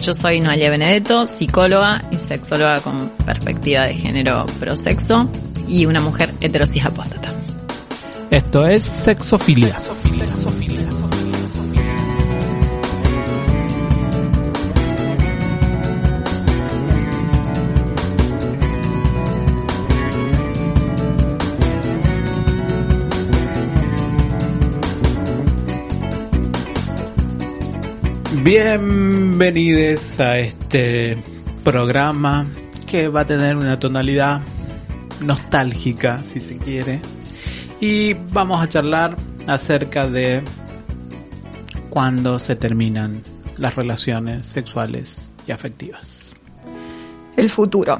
Yo 0.00 0.12
soy 0.12 0.40
Noelia 0.40 0.70
Benedetto, 0.70 1.26
psicóloga 1.26 2.02
y 2.10 2.16
sexóloga 2.16 2.80
con 2.80 3.08
perspectiva 3.26 3.84
de 3.86 3.94
género 3.94 4.46
prosexo 4.58 5.28
y 5.66 5.86
una 5.86 6.00
mujer 6.00 6.32
heterosis 6.40 6.84
apóstata. 6.84 7.32
Esto 8.30 8.66
es 8.66 8.84
Sexofilia. 8.84 9.76
Bienvenidos 29.38 30.18
a 30.18 30.36
este 30.40 31.16
programa 31.62 32.44
que 32.88 33.06
va 33.06 33.20
a 33.20 33.24
tener 33.24 33.56
una 33.56 33.78
tonalidad 33.78 34.40
nostálgica, 35.20 36.24
si 36.24 36.40
se 36.40 36.56
quiere. 36.56 37.00
Y 37.80 38.14
vamos 38.32 38.60
a 38.60 38.68
charlar 38.68 39.16
acerca 39.46 40.10
de 40.10 40.42
cuándo 41.88 42.40
se 42.40 42.56
terminan 42.56 43.22
las 43.58 43.76
relaciones 43.76 44.44
sexuales 44.44 45.30
y 45.46 45.52
afectivas. 45.52 46.32
El 47.36 47.48
futuro. 47.48 47.96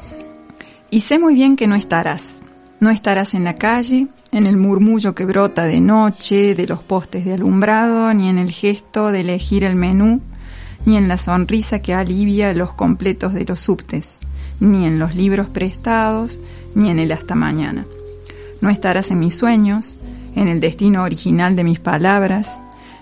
Y 0.91 1.03
sé 1.03 1.21
muy 1.21 1.35
bien 1.35 1.55
que 1.55 1.69
no 1.69 1.77
estarás. 1.77 2.41
No 2.81 2.91
estarás 2.91 3.35
en 3.35 3.45
la 3.45 3.55
calle, 3.55 4.09
en 4.33 4.49
el 4.49 4.57
murmullo 4.57 5.15
que 5.15 5.25
brota 5.25 5.67
de 5.67 5.81
noche, 5.81 6.57
de 6.57 6.67
los 6.67 6.83
postes 6.83 7.25
de 7.25 7.35
alumbrado, 7.35 8.13
ni 8.13 8.29
en 8.29 8.39
el 8.39 8.51
gesto 8.51 9.13
de 9.13 9.21
elegir 9.21 9.63
el 9.63 9.77
menú, 9.77 10.21
ni 10.89 10.97
en 10.97 11.07
la 11.07 11.19
sonrisa 11.19 11.81
que 11.81 11.93
alivia 11.93 12.55
los 12.55 12.73
completos 12.73 13.35
de 13.35 13.45
los 13.45 13.61
subtes, 13.61 14.19
ni 14.59 14.87
en 14.87 14.99
los 14.99 15.15
libros 15.15 15.47
prestados, 15.49 16.41
ni 16.75 16.89
en 16.89 16.99
el 16.99 17.13
hasta 17.13 17.35
mañana. 17.35 17.85
No 18.63 18.71
estarás 18.71 19.11
en 19.11 19.19
mis 19.19 19.35
sueños, 19.35 19.99
en 20.35 20.49
el 20.49 20.61
destino 20.61 21.03
original 21.03 21.57
de 21.57 21.65
mis 21.65 21.79
palabras, 21.79 22.59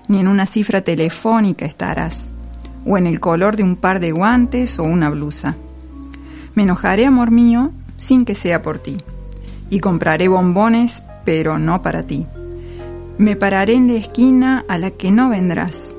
ni 0.09 0.19
en 0.19 0.27
una 0.27 0.47
cifra 0.47 0.81
telefónica 0.81 1.65
estarás, 1.65 2.33
o 2.85 2.99
en 2.99 3.07
el 3.07 3.21
color 3.21 3.55
de 3.55 3.63
un 3.63 3.77
par 3.77 4.01
de 4.01 4.11
guantes 4.11 4.81
o 4.81 4.83
una 4.83 5.09
blusa. 5.09 5.55
Me 6.57 6.65
enojaré, 6.65 7.07
amor 7.07 7.31
mío, 7.31 7.71
sin 7.99 8.25
que 8.25 8.35
sea 8.35 8.63
por 8.63 8.81
ti, 8.81 8.97
y 9.71 9.79
compraré 9.79 10.27
bombones, 10.27 11.05
pero 11.25 11.61
no 11.61 11.83
para 11.83 12.03
ti. 12.03 12.27
Me 13.17 13.37
pararé 13.37 13.75
en 13.75 13.87
la 13.87 14.01
esquina 14.01 14.65
a 14.67 14.77
la 14.77 14.91
que 14.91 15.13
no 15.13 15.29
vendrás, 15.29 15.95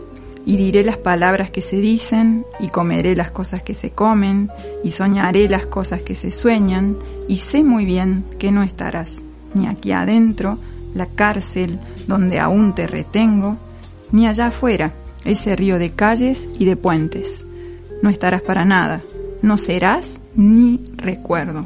y 0.48 0.56
diré 0.56 0.82
las 0.82 0.96
palabras 0.96 1.52
que 1.52 1.60
se 1.60 1.76
dicen, 1.76 2.46
y 2.62 2.70
comeré 2.70 3.18
las 3.18 3.32
cosas 3.32 3.64
que 3.64 3.74
se 3.74 3.92
comen, 3.92 4.50
y 4.82 4.92
soñaré 4.92 5.50
las 5.50 5.66
cosas 5.66 6.02
que 6.02 6.16
se 6.16 6.32
sueñan, 6.32 6.96
y 7.28 7.36
sé 7.36 7.66
muy 7.66 7.84
bien 7.84 8.24
que 8.40 8.54
no 8.54 8.64
estarás, 8.64 9.22
ni 9.54 9.68
aquí 9.68 9.92
adentro, 9.92 10.58
la 10.96 11.06
cárcel 11.06 11.80
donde 12.08 12.40
aún 12.40 12.74
te 12.74 12.88
retengo, 12.88 13.58
ni 14.14 14.26
allá 14.26 14.48
afuera, 14.48 14.94
ese 15.26 15.54
río 15.58 15.80
de 15.80 15.92
calles 15.92 16.48
y 16.58 16.64
de 16.64 16.78
puentes. 16.78 17.44
No 18.02 18.10
estarás 18.10 18.42
para 18.42 18.64
nada, 18.64 19.02
no 19.42 19.58
serás 19.58 20.16
ni 20.34 20.80
recuerdo. 20.96 21.66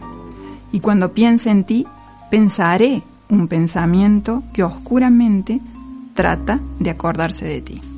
Y 0.71 0.79
cuando 0.79 1.13
piense 1.13 1.51
en 1.51 1.65
ti, 1.65 1.85
pensaré 2.31 3.03
un 3.29 3.47
pensamiento 3.47 4.41
que 4.53 4.63
oscuramente 4.63 5.61
trata 6.15 6.59
de 6.79 6.89
acordarse 6.89 7.45
de 7.45 7.61
ti. 7.61 7.90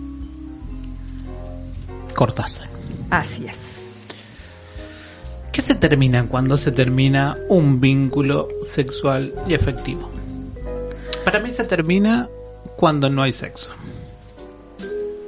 Cortázar. 2.16 2.68
Así 3.10 3.46
es. 3.48 3.58
¿Qué 5.52 5.62
se 5.62 5.76
termina 5.76 6.28
cuando 6.28 6.58
se 6.58 6.72
termina 6.72 7.36
un 7.48 7.80
vínculo 7.80 8.50
sexual 8.64 9.34
y 9.48 9.54
efectivo? 9.54 10.10
Para 11.24 11.40
mí 11.40 11.54
se 11.54 11.64
termina 11.64 12.28
cuando 12.76 13.10
no 13.10 13.22
hay 13.22 13.32
sexo. 13.32 13.70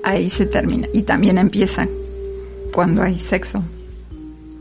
Ahí 0.04 0.30
se 0.30 0.46
termina. 0.46 0.88
Y 0.94 1.04
también 1.04 1.38
empieza 1.38 1.88
cuando 2.72 3.04
hay 3.04 3.18
sexo. 3.18 3.64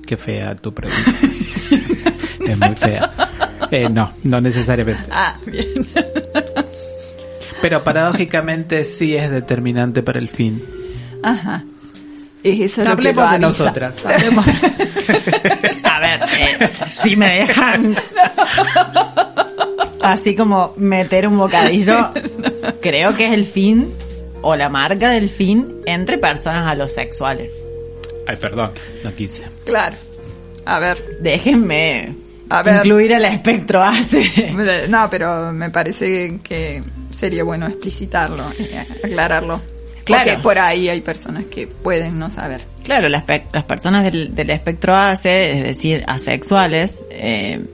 Qué 0.07 0.17
fea 0.17 0.55
tu 0.55 0.73
pregunta. 0.73 1.11
es 2.47 2.59
muy 2.59 2.77
fea. 2.77 3.13
Eh, 3.71 3.89
no, 3.89 4.13
no 4.23 4.41
necesariamente. 4.41 5.09
Ah, 5.11 5.37
bien. 5.47 5.89
Pero 7.63 7.83
paradójicamente 7.83 8.85
sí 8.85 9.17
es 9.17 9.31
determinante 9.31 10.03
para 10.03 10.19
el 10.19 10.29
fin. 10.29 10.63
Ajá. 11.23 11.65
Es 12.45 12.61
eso 12.61 12.83
lo 12.83 12.87
que 12.89 12.93
Hablemos 12.93 13.25
lo 13.27 13.33
de 13.33 13.39
nosotras. 13.39 13.97
Hablemos- 14.05 14.47
A 15.85 15.99
ver, 16.01 16.21
eh, 16.39 16.71
si 17.03 17.17
me 17.17 17.39
dejan 17.41 17.95
así 20.03 20.35
como 20.37 20.75
meter 20.77 21.27
un 21.27 21.39
bocadillo, 21.39 22.11
creo 22.83 23.15
que 23.17 23.27
es 23.27 23.33
el 23.33 23.45
fin 23.45 23.93
o 24.43 24.55
la 24.57 24.69
marca 24.69 25.11
del 25.11 25.29
fin 25.29 25.77
entre 25.87 26.19
personas 26.19 26.67
alosexuales. 26.71 27.67
Ay, 28.27 28.37
perdón, 28.37 28.73
no 29.03 29.15
quise. 29.15 29.43
Claro. 29.65 29.97
A 30.67 30.79
ver. 30.79 31.19
Déjenme 31.21 32.15
A 32.51 32.63
ver. 32.63 32.77
incluir 32.77 33.13
el 33.13 33.25
espectro 33.25 33.83
ACE. 33.83 34.87
No, 34.89 35.09
pero 35.11 35.53
me 35.53 35.71
parece 35.71 36.41
que 36.43 36.83
sería 37.15 37.45
bueno 37.45 37.67
explicitarlo, 37.67 38.45
eh, 38.59 38.85
aclararlo. 39.05 39.61
Claro. 40.05 40.25
Porque 40.33 40.43
por 40.43 40.59
ahí 40.59 40.89
hay 40.89 41.01
personas 41.01 41.45
que 41.47 41.67
pueden 41.67 42.19
no 42.19 42.29
saber. 42.31 42.65
Claro, 42.83 43.09
las, 43.09 43.25
pe- 43.25 43.45
las 43.53 43.65
personas 43.65 44.05
del, 44.05 44.35
del 44.35 44.51
espectro 44.51 44.95
ACE, 44.95 45.59
es 45.59 45.65
decir, 45.65 46.05
asexuales, 46.07 47.01
eh, 47.11 47.65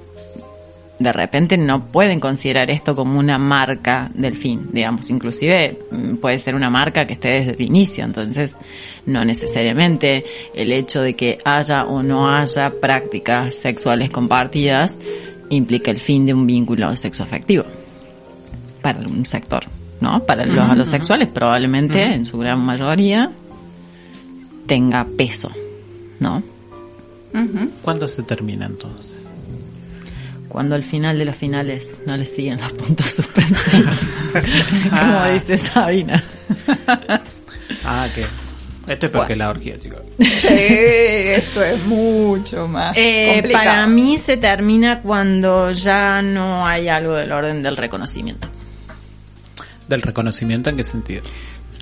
de 1.01 1.13
repente 1.13 1.57
no 1.57 1.87
pueden 1.87 2.21
considerar 2.21 2.71
esto 2.71 2.95
como 2.95 3.19
una 3.19 3.39
marca 3.39 4.11
del 4.15 4.37
fin, 4.37 4.69
digamos, 4.71 5.09
inclusive 5.11 5.79
mm, 5.91 6.17
puede 6.17 6.39
ser 6.39 6.55
una 6.55 6.69
marca 6.69 7.07
que 7.07 7.15
esté 7.15 7.31
desde 7.31 7.53
el 7.53 7.63
inicio, 7.63 8.05
entonces 8.05 8.59
no 9.07 9.25
necesariamente 9.25 10.25
el 10.55 10.71
hecho 10.73 11.01
de 11.01 11.15
que 11.15 11.39
haya 11.45 11.85
o 11.87 12.03
no 12.03 12.31
haya 12.31 12.71
prácticas 12.81 13.55
sexuales 13.57 14.11
compartidas 14.11 14.99
implica 15.49 15.91
el 15.91 15.99
fin 16.01 16.27
de 16.27 16.35
un 16.35 16.47
vínculo 16.47 16.95
sexoafectivo 16.95 17.65
para 18.83 18.99
un 19.01 19.25
sector, 19.25 19.65
¿no? 20.01 20.25
Para 20.25 20.45
los 20.47 20.59
alosexuales 20.59 21.29
probablemente, 21.29 22.03
en 22.03 22.27
su 22.27 22.39
gran 22.39 22.61
mayoría, 22.65 23.31
tenga 24.67 25.05
peso, 25.17 25.51
¿no? 26.19 26.43
¿Cuándo 27.83 28.09
se 28.09 28.23
termina 28.23 28.67
entonces? 28.67 29.13
Cuando 30.49 30.75
al 30.75 30.83
final 30.83 31.17
de 31.17 31.25
los 31.27 31.37
finales 31.37 31.95
no 32.07 32.17
le 32.17 32.27
siguen 32.27 32.61
los 32.61 32.73
puntos 32.73 33.07
suspensivos. 33.07 33.95
Como 34.91 35.01
Ah. 35.01 35.31
dice 35.33 35.57
Sabina. 35.59 36.21
Ah, 37.85 38.09
que 38.13 38.25
esto 38.93 39.07
es 39.07 39.13
porque 39.13 39.37
la 39.37 39.49
orgía, 39.51 39.79
chicos. 39.79 40.03
Sí, 40.19 40.49
esto 40.59 41.63
es 41.63 41.85
mucho 41.87 42.67
más 42.67 42.97
Eh, 42.97 43.35
complicado. 43.35 43.65
para 43.65 43.87
mí 43.87 44.19
se 44.19 44.37
termina 44.39 45.01
cuando 45.03 45.71
ya 45.71 46.21
no 46.21 46.67
hay 46.67 46.89
algo 46.89 47.15
del 47.15 47.31
orden 47.31 47.63
del 47.63 47.77
reconocimiento. 47.77 48.49
¿Del 49.91 50.03
reconocimiento 50.03 50.71
en 50.71 50.77
qué 50.77 50.85
sentido? 50.85 51.23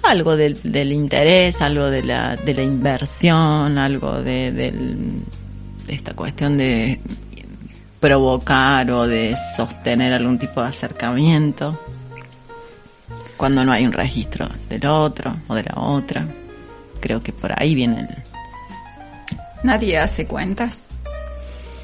Algo 0.02 0.34
del, 0.36 0.58
del 0.64 0.92
interés, 0.92 1.60
algo 1.60 1.90
de 1.90 2.02
la, 2.02 2.36
de 2.36 2.54
la 2.54 2.62
inversión, 2.62 3.76
algo 3.76 4.22
de, 4.22 4.50
del- 4.50 5.22
de 5.86 5.94
esta 5.94 6.14
cuestión 6.14 6.56
de 6.56 6.98
provocar 8.00 8.90
o 8.90 9.06
de 9.06 9.36
sostener 9.56 10.14
algún 10.14 10.38
tipo 10.38 10.62
de 10.62 10.68
acercamiento. 10.68 11.78
Cuando 13.36 13.62
no 13.64 13.72
hay 13.72 13.84
un 13.84 13.92
registro 13.92 14.48
del 14.70 14.86
otro 14.86 15.36
o 15.46 15.54
de 15.54 15.64
la 15.64 15.74
otra. 15.80 16.26
Creo 17.00 17.22
que 17.22 17.32
por 17.32 17.52
ahí 17.60 17.74
viene 17.74 18.00
el... 18.00 18.08
Nadie 19.62 19.98
hace 19.98 20.26
cuentas. 20.26 20.78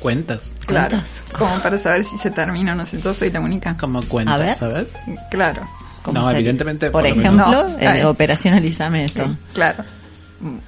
¿Cuentas? 0.01 0.43
Claro. 0.67 0.89
¿Cuentas? 0.89 1.23
Como 1.37 1.61
para 1.63 1.77
saber 1.79 2.03
si 2.05 2.17
se 2.19 2.31
termina 2.31 2.73
o 2.73 2.77
no 2.77 2.87
sé. 2.87 3.01
Yo 3.01 3.13
soy 3.13 3.31
la 3.31 3.41
única. 3.41 3.77
¿Cómo 3.79 4.01
cuentas? 4.03 4.63
A 4.63 4.69
ver. 4.69 4.77
A 4.77 4.79
ver. 4.79 4.89
Claro. 5.31 5.63
¿Cómo 6.05 6.19
No, 6.21 6.25
sería? 6.27 6.39
evidentemente, 6.39 6.91
Por, 6.91 7.03
por 7.03 7.11
lo 7.11 7.21
ejemplo, 7.21 7.47
No, 7.51 7.79
eh, 7.81 8.05
operacionalízame 8.05 9.07
esto. 9.07 9.25
Sí, 9.27 9.37
claro. 9.55 9.83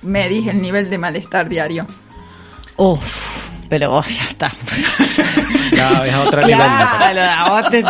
Me 0.03 0.29
dije 0.29 0.51
el 0.51 0.61
nivel 0.61 0.91
de 0.91 0.99
malestar 0.99 1.49
diario. 1.49 1.87
Uf, 2.77 3.47
pero 3.69 3.91
vos 3.91 4.07
ya 4.09 4.25
está. 4.25 4.53
Ya 5.73 6.07
es 6.07 6.15
a 6.15 6.21
otro 6.23 6.41
nivel. 6.43 6.57
Claro, 6.57 7.55
vos 7.55 7.71
te- 7.71 7.85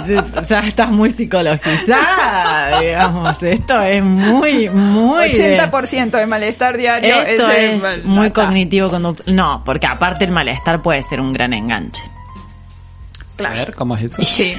ya 0.49 0.61
estás 0.61 0.89
muy 0.91 1.09
psicologizada, 1.11 2.81
digamos. 2.81 3.41
Esto 3.43 3.81
es 3.83 4.03
muy, 4.03 4.69
muy. 4.71 5.33
de- 5.33 5.61
80% 5.61 6.11
de 6.11 6.27
malestar 6.27 6.77
diario. 6.77 7.21
Esto 7.23 7.49
es 7.51 8.05
muy 8.05 8.31
cognitivo 8.31 8.89
conductual. 8.89 9.37
No, 9.37 9.63
porque 9.65 9.87
aparte 9.87 10.25
el 10.25 10.33
malestar 10.33 10.83
puede 10.83 11.03
ser 11.03 11.21
un 11.21 11.33
gran 11.33 11.53
enganche. 11.53 12.03
A 13.45 13.51
ver, 13.51 13.75
¿cómo 13.75 13.95
es 13.97 14.05
eso? 14.05 14.23
Sí. 14.25 14.55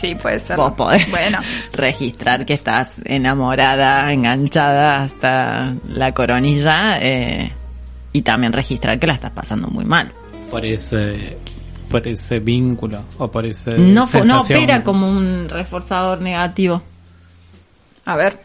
Sí, 0.00 0.14
puede 0.14 0.40
ser. 0.40 0.56
Vos 0.56 0.72
podés 0.72 1.10
Bueno, 1.10 1.38
registrar 1.72 2.46
que 2.46 2.54
estás 2.54 2.94
enamorada, 3.04 4.10
enganchada 4.12 5.02
hasta 5.02 5.74
la 5.88 6.12
coronilla 6.12 6.98
eh, 7.00 7.52
y 8.12 8.22
también 8.22 8.52
registrar 8.52 8.98
que 8.98 9.06
la 9.06 9.14
estás 9.14 9.32
pasando 9.32 9.68
muy 9.68 9.84
mal. 9.84 10.12
Por 10.50 10.64
ese, 10.64 11.36
por 11.90 12.06
ese 12.08 12.40
vínculo 12.40 13.04
o 13.18 13.30
por 13.30 13.44
ese 13.44 13.76
No, 13.78 14.06
no 14.24 14.40
opera 14.40 14.82
como 14.82 15.08
un 15.08 15.48
reforzador 15.48 16.20
negativo. 16.20 16.82
a 18.06 18.16
ver, 18.16 18.40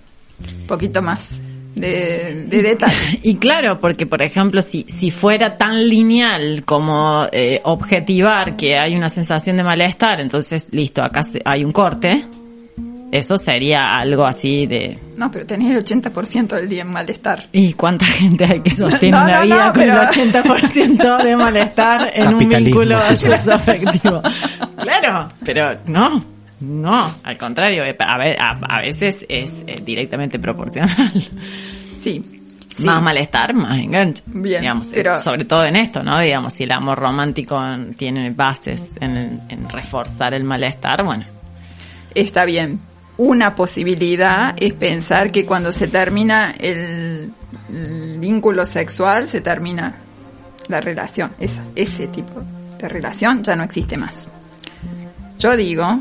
un 0.61 0.67
poquito 0.67 1.01
más 1.01 1.29
de, 1.75 2.45
de 2.47 2.61
detalle. 2.63 2.95
Y 3.23 3.35
claro, 3.35 3.79
porque 3.79 4.05
por 4.05 4.21
ejemplo, 4.21 4.61
si, 4.61 4.85
si 4.87 5.11
fuera 5.11 5.57
tan 5.57 5.87
lineal 5.89 6.63
como 6.65 7.27
eh, 7.31 7.61
objetivar 7.63 8.55
que 8.55 8.77
hay 8.77 8.95
una 8.95 9.09
sensación 9.09 9.57
de 9.57 9.63
malestar, 9.63 10.19
entonces 10.21 10.67
listo, 10.71 11.03
acá 11.03 11.23
se- 11.23 11.41
hay 11.45 11.63
un 11.63 11.71
corte, 11.71 12.23
eso 13.11 13.37
sería 13.37 13.97
algo 13.97 14.25
así 14.25 14.65
de... 14.65 14.97
No, 15.15 15.31
pero 15.31 15.45
tenés 15.45 15.71
el 15.75 15.83
80% 16.01 16.47
del 16.47 16.67
día 16.67 16.81
en 16.81 16.89
malestar. 16.91 17.45
¿Y 17.53 17.71
cuánta 17.73 18.05
gente 18.05 18.43
hay 18.45 18.59
que 18.61 18.69
sostiene 18.75 19.15
No, 19.17 19.23
una 19.25 19.37
no, 19.39 19.43
vida 19.45 19.67
no, 19.67 19.73
con 19.73 19.81
pero- 19.81 20.01
el 20.01 20.07
80% 20.09 21.23
de 21.23 21.35
malestar 21.37 22.11
en 22.13 22.33
un 22.33 22.39
vínculo 22.49 22.97
afectivo? 22.97 24.21
Claro, 24.81 25.29
pero 25.45 25.79
no, 25.87 26.23
no, 26.59 27.13
al 27.23 27.37
contrario, 27.37 27.83
eh, 27.83 27.95
a, 27.99 28.17
ve- 28.17 28.37
a- 28.39 28.59
a 28.77 28.81
veces 28.81 29.25
es 29.29 29.51
eh, 29.67 29.81
directamente 29.85 30.39
proporcional. 30.39 31.11
Sí. 31.11 31.31
sí. 32.03 32.41
Más 32.83 33.01
malestar, 33.01 33.53
más 33.53 33.79
enganche. 33.79 34.21
Bien, 34.27 34.59
Digamos, 34.61 34.87
pero- 34.93 35.17
sobre 35.17 35.45
todo 35.45 35.63
en 35.65 35.75
esto, 35.77 36.03
¿no? 36.03 36.19
Digamos, 36.19 36.53
si 36.57 36.63
el 36.63 36.71
amor 36.73 36.99
romántico 36.99 37.57
tiene 37.97 38.31
bases 38.31 38.91
en, 38.99 39.41
en 39.49 39.69
reforzar 39.69 40.33
el 40.33 40.43
malestar, 40.43 41.03
bueno, 41.05 41.25
Está 42.13 42.45
bien. 42.45 42.79
Una 43.17 43.55
posibilidad 43.55 44.53
es 44.57 44.73
pensar 44.73 45.31
que 45.31 45.45
cuando 45.45 45.71
se 45.71 45.87
termina 45.87 46.51
el, 46.59 47.31
el 47.69 48.19
vínculo 48.19 48.65
sexual, 48.65 49.27
se 49.29 49.39
termina 49.41 49.95
la 50.67 50.81
relación. 50.81 51.31
Esa, 51.39 51.63
ese 51.75 52.07
tipo 52.07 52.41
de 52.79 52.89
relación 52.89 53.41
ya 53.43 53.55
no 53.55 53.63
existe 53.63 53.97
más. 53.97 54.27
Yo 55.39 55.55
digo 55.57 55.99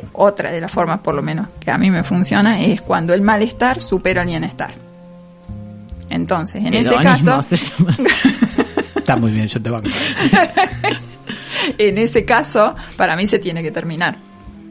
que 0.00 0.04
otra 0.14 0.50
de 0.50 0.60
las 0.60 0.72
formas, 0.72 1.00
por 1.00 1.14
lo 1.14 1.22
menos, 1.22 1.48
que 1.60 1.70
a 1.70 1.76
mí 1.78 1.90
me 1.90 2.02
funciona, 2.02 2.60
es 2.62 2.80
cuando 2.80 3.12
el 3.14 3.20
malestar 3.22 3.80
supera 3.80 4.22
el 4.22 4.28
bienestar. 4.28 4.70
Entonces, 6.08 6.64
en 6.64 6.74
ese 6.74 6.96
caso, 6.96 7.42
se 7.42 7.56
llama. 7.56 7.96
Está 8.96 9.16
muy 9.16 9.32
bien, 9.32 9.46
yo 9.48 9.60
te 9.60 9.70
banco. 9.70 9.88
en 11.78 11.98
ese 11.98 12.24
caso, 12.24 12.74
para 12.96 13.16
mí 13.16 13.26
se 13.26 13.38
tiene 13.38 13.62
que 13.62 13.70
terminar. 13.70 14.16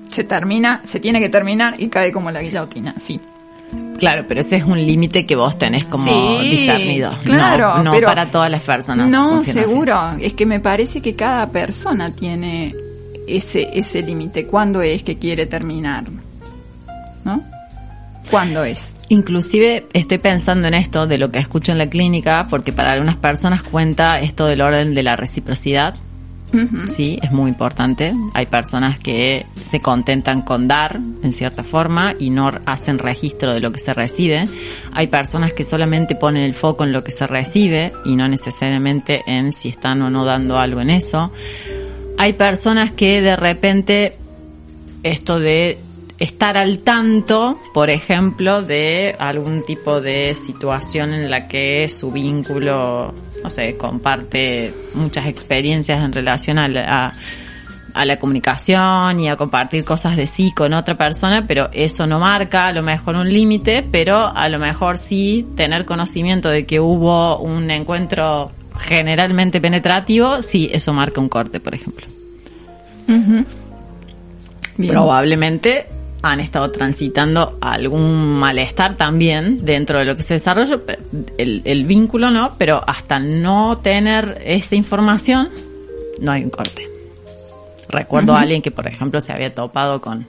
Se 0.10 0.24
termina, 0.24 0.82
se 0.86 1.00
tiene 1.00 1.20
que 1.20 1.30
terminar 1.30 1.76
y 1.78 1.88
cae 1.88 2.12
como 2.12 2.32
la 2.32 2.42
guillotina, 2.42 2.94
sí. 3.06 3.20
Claro, 3.98 4.26
pero 4.28 4.42
ese 4.42 4.58
es 4.58 4.64
un 4.64 4.78
límite 4.78 5.26
que 5.26 5.36
vos 5.36 5.58
tenés 5.58 5.86
como 5.86 6.06
Sí, 6.06 6.50
discernido. 6.50 7.18
claro, 7.24 7.78
no, 7.78 7.84
no 7.86 7.92
pero- 7.92 8.08
para 8.08 8.26
todas 8.26 8.52
las 8.52 8.64
personas. 8.64 9.10
No, 9.10 9.40
así. 9.40 9.52
seguro. 9.54 9.98
Es 10.20 10.34
que 10.34 10.46
me 10.46 10.60
parece 10.60 11.02
que 11.02 11.16
cada 11.16 11.48
persona 11.50 12.14
tiene 12.14 12.76
ese, 13.28 13.70
ese 13.74 14.02
límite. 14.02 14.46
¿Cuándo 14.46 14.82
es 14.82 15.04
que 15.04 15.18
quiere 15.18 15.46
terminar? 15.46 16.06
¿No? 17.24 17.44
¿Cuándo 18.30 18.64
es? 18.64 18.94
Inclusive 19.10 19.88
estoy 19.94 20.20
pensando 20.20 20.68
en 20.68 20.74
esto 20.74 21.06
de 21.06 21.18
lo 21.18 21.32
que 21.32 21.40
escucho 21.40 21.72
en 21.72 21.78
la 21.78 21.88
clínica, 21.90 22.48
porque 22.50 22.72
para 22.72 22.94
algunas 22.94 23.18
personas 23.18 23.62
cuenta 23.62 24.20
esto 24.20 24.46
del 24.46 24.62
orden 24.62 24.94
de 24.94 25.04
la 25.04 25.16
reciprocidad. 25.16 25.96
Sí, 26.90 27.18
es 27.22 27.32
muy 27.32 27.50
importante. 27.50 28.14
Hay 28.34 28.46
personas 28.46 29.00
que 29.00 29.46
se 29.64 29.80
contentan 29.80 30.42
con 30.42 30.68
dar, 30.68 31.00
en 31.24 31.32
cierta 31.32 31.64
forma, 31.64 32.14
y 32.20 32.30
no 32.30 32.50
hacen 32.66 32.98
registro 32.98 33.54
de 33.54 33.62
lo 33.62 33.72
que 33.72 33.80
se 33.80 33.94
recibe. 33.94 34.48
Hay 34.92 35.08
personas 35.08 35.54
que 35.54 35.64
solamente 35.64 36.16
ponen 36.16 36.44
el 36.44 36.54
foco 36.54 36.84
en 36.84 36.92
lo 36.92 37.04
que 37.04 37.12
se 37.12 37.26
recibe 37.26 37.94
y 38.04 38.18
no 38.18 38.28
necesariamente 38.28 39.22
en 39.28 39.54
si 39.54 39.70
están 39.70 40.02
o 40.02 40.10
no 40.10 40.26
dando 40.26 40.58
algo 40.58 40.82
en 40.82 40.90
eso. 40.90 41.32
Hay 42.22 42.34
personas 42.34 42.92
que 42.92 43.20
de 43.20 43.36
repente 43.36 44.16
esto 45.02 45.40
de 45.40 45.80
estar 46.20 46.56
al 46.56 46.78
tanto, 46.84 47.60
por 47.74 47.90
ejemplo, 47.90 48.62
de 48.62 49.16
algún 49.18 49.64
tipo 49.66 50.02
de 50.02 50.36
situación 50.36 51.16
en 51.16 51.32
la 51.32 51.48
que 51.48 51.90
su 51.90 52.12
vínculo, 52.12 53.12
no 53.44 53.50
sé, 53.50 53.76
comparte 53.76 54.72
muchas 54.94 55.26
experiencias 55.26 56.06
en 56.06 56.14
relación 56.14 56.60
a 56.60 56.68
la, 56.68 57.16
a- 57.96 58.06
la 58.06 58.20
comunicación 58.20 59.20
y 59.20 59.28
a 59.28 59.36
compartir 59.36 59.84
cosas 59.84 60.16
de 60.16 60.28
sí 60.28 60.54
con 60.56 60.76
otra 60.76 60.96
persona, 60.96 61.48
pero 61.48 61.70
eso 61.74 62.06
no 62.06 62.20
marca 62.20 62.68
a 62.68 62.72
lo 62.72 62.84
mejor 62.84 63.16
un 63.16 63.34
límite, 63.34 63.82
pero 63.92 64.28
a 64.28 64.48
lo 64.48 64.60
mejor 64.60 65.00
sí 65.00 65.48
tener 65.56 65.86
conocimiento 65.86 66.50
de 66.50 66.68
que 66.68 66.80
hubo 66.80 67.40
un 67.40 67.72
encuentro 67.72 68.52
generalmente 68.82 69.62
penetrativo, 69.62 70.42
sí, 70.42 70.70
eso 70.72 70.94
marca 70.94 71.22
un 71.22 71.30
corte, 71.30 71.60
por 71.60 71.74
ejemplo. 71.74 72.06
Probablemente 74.78 75.86
han 76.24 76.40
estado 76.40 76.72
transitando 76.72 77.58
algún 77.62 78.38
malestar 78.38 78.96
también 78.96 79.66
dentro 79.66 80.00
de 80.00 80.06
lo 80.06 80.16
que 80.16 80.24
se 80.24 80.38
el, 81.38 81.62
el 81.66 81.86
vínculo 81.86 82.30
no, 82.30 82.56
pero 82.58 82.82
hasta 82.86 83.20
no 83.20 83.80
tener 83.80 84.42
esta 84.46 84.76
información, 84.76 85.50
no 86.22 86.32
hay 86.32 86.44
un 86.44 86.50
corte. 86.50 86.88
Recuerdo 87.90 88.36
a 88.36 88.42
alguien 88.42 88.62
que, 88.62 88.72
por 88.72 88.88
ejemplo, 88.88 89.20
se 89.20 89.34
había 89.34 89.54
topado 89.54 90.00
con, 90.00 90.26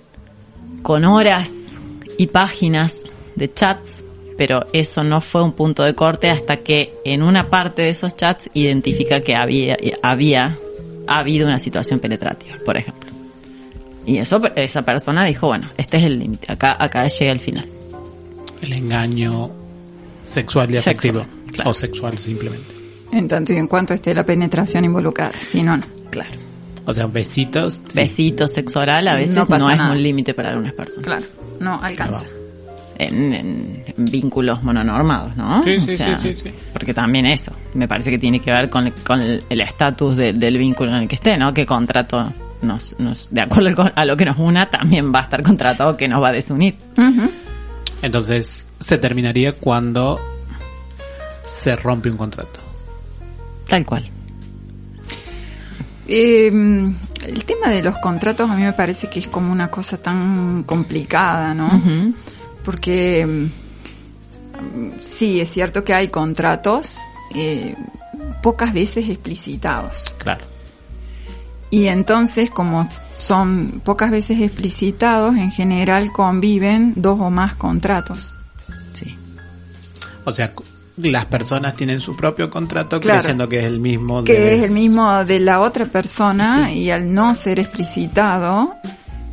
con 0.83 1.05
horas 1.05 1.73
y 2.19 2.27
páginas 2.27 3.05
de 3.37 3.53
chats, 3.53 4.02
pero 4.37 4.67
eso 4.73 5.05
no 5.05 5.21
fue 5.21 5.43
un 5.43 5.53
punto 5.53 5.83
de 5.85 5.95
corte 5.95 6.31
hasta 6.31 6.57
que 6.59 6.95
en 7.05 7.23
una 7.23 7.47
parte 7.49 7.83
de 7.83 7.91
esos 7.91 8.17
chats 8.17 8.49
identifica 8.55 9.21
que 9.21 9.35
había, 9.35 9.77
había 10.03 10.57
habido 11.07 11.47
una 11.47 11.59
situación 11.59 12.01
penetrativa, 12.01 12.57
por 12.65 12.77
ejemplo. 12.77 13.11
Y 14.07 14.19
eso, 14.19 14.41
esa 14.57 14.83
persona 14.83 15.25
dijo, 15.25 15.47
bueno, 15.47 15.69
este 15.77 15.99
es 15.99 16.05
el 16.05 16.19
límite, 16.19 16.53
acá, 16.53 16.77
acá 16.79 17.07
llega 17.09 17.33
el 17.33 17.41
final. 17.41 17.69
El 18.61 18.73
engaño 18.73 19.51
sexual 20.23 20.71
y 20.71 20.81
Sexual, 20.81 21.21
afectivo. 21.21 21.27
claro. 21.53 21.71
O 21.71 21.75
sexual 21.75 22.19
simplemente. 22.19 22.75
En 23.13 23.29
tanto 23.29 23.53
y 23.53 23.57
en 23.57 23.67
cuanto 23.67 23.93
esté 23.95 24.15
la 24.15 24.25
penetración 24.25 24.85
involucrada. 24.85 25.33
Si 25.51 25.63
no, 25.63 25.77
no. 25.77 25.85
Claro. 26.11 26.31
O 26.87 26.95
sea, 26.95 27.07
besitos. 27.07 27.75
sí. 27.89 27.97
Besito 27.97 28.49
sexual 28.49 29.07
a 29.07 29.15
veces 29.15 29.49
No 29.49 29.71
es 29.71 29.77
nada. 29.79 29.93
un 29.93 30.03
límite 30.03 30.35
para 30.35 30.51
algunas 30.51 30.73
personas. 30.73 31.05
Claro. 31.05 31.27
No 31.61 31.81
alcanza. 31.83 32.25
En, 32.99 33.33
en 33.33 33.85
vínculos 34.11 34.63
mononormados, 34.63 35.37
¿no? 35.37 35.63
Sí, 35.65 35.79
sí, 35.81 35.95
O 35.95 35.97
sea, 35.97 36.19
sí, 36.19 36.35
sí, 36.35 36.41
sí. 36.45 36.55
Porque 36.73 36.93
también 36.95 37.27
eso, 37.27 37.53
me 37.75 37.89
parece 37.89 38.11
que 38.11 38.19
tiene 38.19 38.39
que 38.41 38.51
ver 38.51 38.69
con, 38.71 38.91
con 39.05 39.21
el 39.21 39.61
estatus 39.61 40.17
de- 40.17 40.33
del 40.33 40.59
vínculo 40.59 40.91
en 40.91 40.97
el 41.03 41.09
que 41.09 41.15
esté, 41.17 41.37
¿no? 41.37 41.53
Que 41.53 41.65
contrato 41.67 42.33
nos, 42.61 42.95
nos, 43.01 43.33
de 43.33 43.41
acuerdo 43.41 43.69
al 43.69 43.75
co- 43.75 43.91
a 43.95 44.05
lo 44.05 44.17
que 44.17 44.25
nos 44.25 44.39
una, 44.39 44.69
también 44.71 45.13
va 45.13 45.21
a 45.21 45.23
estar 45.23 45.43
contratado 45.43 45.97
que 45.97 46.07
nos 46.07 46.23
va 46.23 46.29
a 46.29 46.33
desunir. 46.33 46.77
Entonces, 48.03 48.67
se 48.79 48.99
terminaría 48.99 49.53
cuando 49.53 50.21
se 51.45 51.75
rompe 51.77 52.11
un 52.11 52.17
contrato. 52.17 52.61
Tal 53.67 53.85
cual. 53.85 54.05
Eh, 56.09 56.49
el 56.49 57.45
tema 57.45 57.69
de 57.71 57.83
los 57.83 57.97
contratos 57.99 58.51
a 58.51 58.55
mí 58.57 58.63
me 58.63 58.73
parece 58.73 59.09
que 59.09 59.21
es 59.21 59.29
como 59.29 59.53
una 59.53 59.69
cosa 59.71 59.97
tan 59.99 60.65
complicada, 60.65 61.55
¿no? 61.55 61.69
Ujú. 61.77 62.15
Porque 62.65 63.27
mm, 63.27 65.01
sí, 65.01 65.41
es 65.41 65.51
cierto 65.51 65.85
que 65.85 65.95
hay 65.95 66.09
contratos 66.09 66.97
eh, 67.35 67.75
pocas 68.43 68.73
veces 68.73 69.09
explicitados. 69.09 70.13
Claro. 70.19 70.45
Y 71.71 71.87
entonces, 71.87 72.51
como 72.51 72.87
son 73.15 73.81
pocas 73.83 74.11
veces 74.11 74.41
explicitados, 74.41 75.37
en 75.37 75.51
general 75.51 76.13
conviven 76.13 76.93
dos 76.97 77.19
o 77.19 77.31
más 77.31 77.55
contratos. 77.55 78.37
Sí. 78.93 79.17
O 80.25 80.31
sea, 80.33 80.53
las 80.99 81.25
personas 81.25 81.75
tienen 81.75 81.99
su 81.99 82.15
propio 82.15 82.51
contrato 82.51 83.01
Claro. 83.01 83.21
creyendo 83.21 83.49
que 83.49 83.61
es 83.61 83.65
el 83.65 83.81
mismo 83.81 84.23
Que 84.23 84.35
de- 84.39 84.55
es 84.57 84.65
el 84.65 84.73
mismo 84.73 85.25
de 85.25 85.41
la 85.41 85.61
otra 85.61 85.87
persona 85.87 86.69
Sí. 86.69 86.75
y 86.81 86.91
al 86.91 87.13
no 87.15 87.35
ser 87.35 87.59
explicitado, 87.59 88.75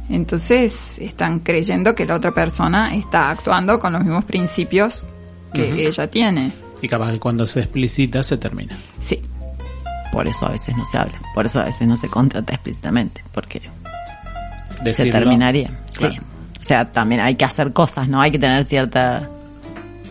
entonces 0.09 0.97
están 0.99 1.39
creyendo 1.39 1.95
que 1.95 2.05
la 2.05 2.15
otra 2.15 2.31
persona 2.31 2.95
está 2.95 3.29
actuando 3.29 3.79
con 3.79 3.93
los 3.93 4.03
mismos 4.03 4.25
principios 4.25 5.03
que 5.53 5.87
ella 5.87 6.09
tiene. 6.09 6.53
Y 6.81 6.87
capaz 6.87 7.11
que 7.11 7.19
cuando 7.19 7.45
se 7.45 7.59
explicita 7.59 8.23
se 8.23 8.37
termina. 8.37 8.75
Sí. 9.01 9.21
por 10.11 10.27
eso 10.27 10.47
a 10.47 10.49
veces 10.49 10.75
no 10.75 10.85
se 10.85 10.97
habla, 10.97 11.19
por 11.33 11.45
eso 11.45 11.59
a 11.59 11.65
veces 11.65 11.87
no 11.87 11.95
se 11.95 12.07
contrata 12.07 12.53
explícitamente, 12.53 13.23
porque 13.33 13.61
se 14.93 15.11
terminaría. 15.11 15.79
Claro. 15.93 16.15
Sí. 16.15 16.19
O 16.59 16.63
sea, 16.63 16.91
también 16.91 17.21
hay 17.21 17.35
que 17.35 17.45
hacer 17.45 17.71
cosas, 17.71 18.09
¿no? 18.09 18.19
Hay 18.21 18.31
que 18.31 18.39
tener 18.39 18.65
cierta... 18.65 19.29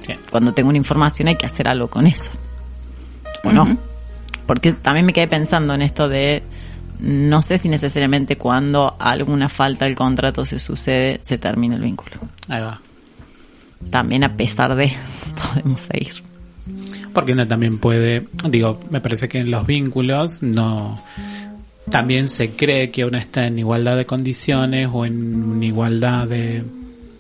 Sí. 0.06 0.14
Cuando 0.30 0.54
tengo 0.54 0.70
una 0.70 0.78
información 0.78 1.28
hay 1.28 1.36
que 1.36 1.44
hacer 1.46 1.68
algo 1.68 1.88
con 1.88 2.06
eso. 2.06 2.30
¿O 3.44 3.52
no? 3.52 3.76
Porque 4.46 4.72
también 4.72 5.04
me 5.04 5.12
quedé 5.12 5.28
pensando 5.28 5.74
en 5.74 5.82
esto 5.82 6.08
de... 6.08 6.42
No 7.00 7.42
sé 7.42 7.58
si 7.58 7.68
necesariamente 7.68 8.36
cuando 8.36 8.96
alguna 8.98 9.48
falta 9.48 9.84
del 9.84 9.94
contrato 9.94 10.44
se 10.44 10.58
sucede, 10.58 11.20
se 11.22 11.38
termina 11.38 11.76
el 11.76 11.82
vínculo. 11.82 12.16
Ahí 12.48 12.62
va. 12.62 12.80
También 13.90 14.24
a 14.24 14.36
pesar 14.36 14.74
de... 14.74 14.92
Podemos 15.54 15.80
seguir. 15.80 16.22
Porque 17.12 17.32
uno 17.32 17.46
también 17.46 17.78
puede, 17.78 18.28
digo, 18.48 18.80
me 18.90 19.00
parece 19.00 19.28
que 19.28 19.38
en 19.38 19.50
los 19.50 19.66
vínculos 19.66 20.42
no, 20.42 21.00
también 21.90 22.28
se 22.28 22.50
cree 22.50 22.90
que 22.90 23.04
uno 23.04 23.18
está 23.18 23.46
en 23.46 23.58
igualdad 23.58 23.96
de 23.96 24.06
condiciones 24.06 24.88
o 24.92 25.06
en 25.06 25.62
igualdad 25.62 26.26
de 26.26 26.62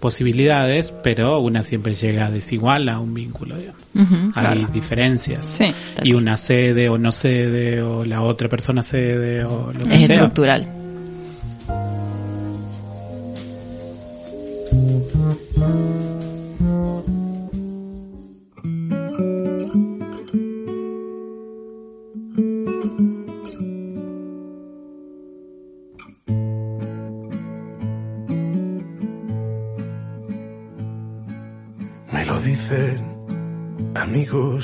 posibilidades, 0.00 0.92
pero 1.02 1.38
una 1.40 1.62
siempre 1.62 1.94
llega 1.94 2.30
desigual 2.30 2.88
a 2.88 2.98
un 3.00 3.14
vínculo, 3.14 3.56
digamos. 3.56 3.82
Ujú, 3.94 4.14
Hay 4.34 4.44
claro. 4.54 4.68
diferencias. 4.72 5.46
Sí. 5.46 5.72
Y 6.02 6.12
una 6.14 6.36
cede 6.36 6.88
o 6.88 6.98
no 6.98 7.12
cede, 7.12 7.82
o 7.82 8.04
la 8.04 8.22
otra 8.22 8.48
persona 8.48 8.82
cede, 8.82 9.44
o 9.44 9.72
lo 9.72 9.84
que 9.84 9.96
Es 9.96 10.06
sea. 10.06 10.14
estructural. 10.16 10.68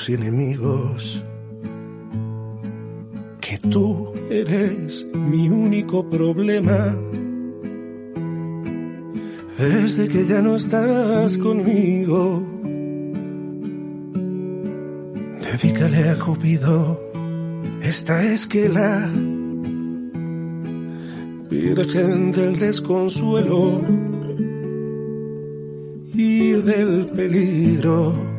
Enemigos 0.09 1.25
que 3.41 3.59
tú 3.59 4.13
eres 4.31 5.07
mi 5.15 5.49
único 5.49 6.09
problema. 6.09 6.97
Desde 9.59 10.09
que 10.09 10.27
ya 10.27 10.43
no 10.43 10.57
estás 10.57 11.39
conmigo, 11.39 12.43
dedícale 15.41 16.11
a 16.11 16.19
Cupido 16.19 17.01
esta 17.83 18.25
esquela, 18.25 19.11
Virgen 21.51 22.33
del 22.33 22.57
desconsuelo 22.59 23.83
y 26.15 26.53
del 26.53 27.07
peligro. 27.15 28.34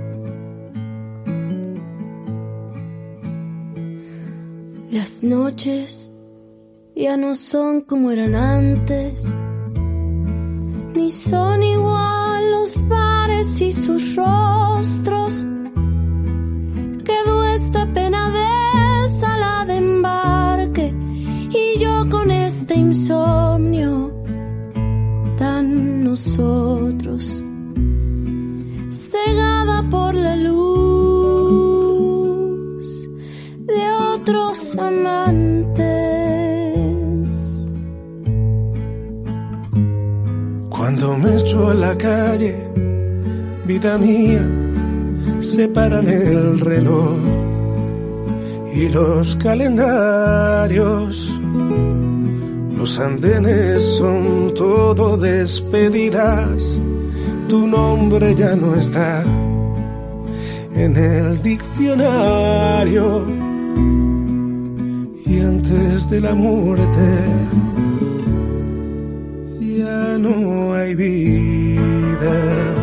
Las 4.95 5.23
noches 5.23 6.09
ya 6.95 7.17
no 7.17 7.35
son 7.35 7.81
como 7.81 8.11
eran 8.11 8.33
antes, 8.33 9.25
ni 10.95 11.11
son 11.11 11.63
igual 11.63 12.51
los 12.51 12.87
bares 12.87 13.59
y 13.59 13.73
sus 13.73 14.15
rostros. 14.15 15.33
Mía, 43.97 44.47
se 45.39 45.67
paran 45.67 46.07
el 46.07 46.59
reloj 46.59 47.15
y 48.75 48.89
los 48.89 49.35
calendarios. 49.37 51.31
Los 52.77 52.99
andenes 52.99 53.83
son 53.97 54.53
todo 54.53 55.17
despedidas, 55.17 56.79
tu 57.47 57.65
nombre 57.67 58.35
ya 58.35 58.55
no 58.55 58.75
está 58.75 59.23
en 60.75 60.95
el 60.95 61.41
diccionario. 61.41 63.25
Y 65.25 65.39
antes 65.39 66.09
de 66.09 66.21
la 66.21 66.35
muerte, 66.35 67.07
ya 69.59 70.17
no 70.17 70.73
hay 70.73 70.95
vida. 70.95 72.74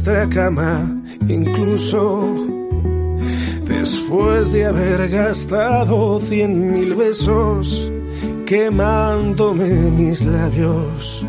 Nuestra 0.00 0.26
cama, 0.30 1.02
incluso 1.28 2.34
después 3.66 4.50
de 4.50 4.64
haber 4.64 5.10
gastado 5.10 6.18
cien 6.20 6.72
mil 6.72 6.94
besos 6.94 7.92
quemándome 8.46 9.68
mis 9.90 10.22
labios. 10.22 11.26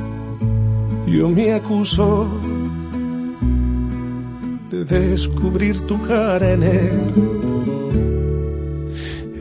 Yo 1.05 1.27
me 1.27 1.51
acuso 1.51 2.29
de 4.69 4.85
descubrir 4.85 5.81
tu 5.81 6.01
cara 6.03 6.53
en 6.53 6.63
él, 6.63 7.13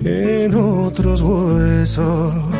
en 0.02 0.54
otros 0.56 1.22
huesos. 1.22 2.59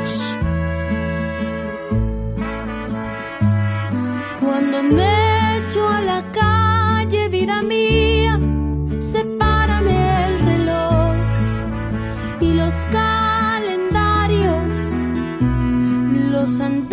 Los 16.61 16.90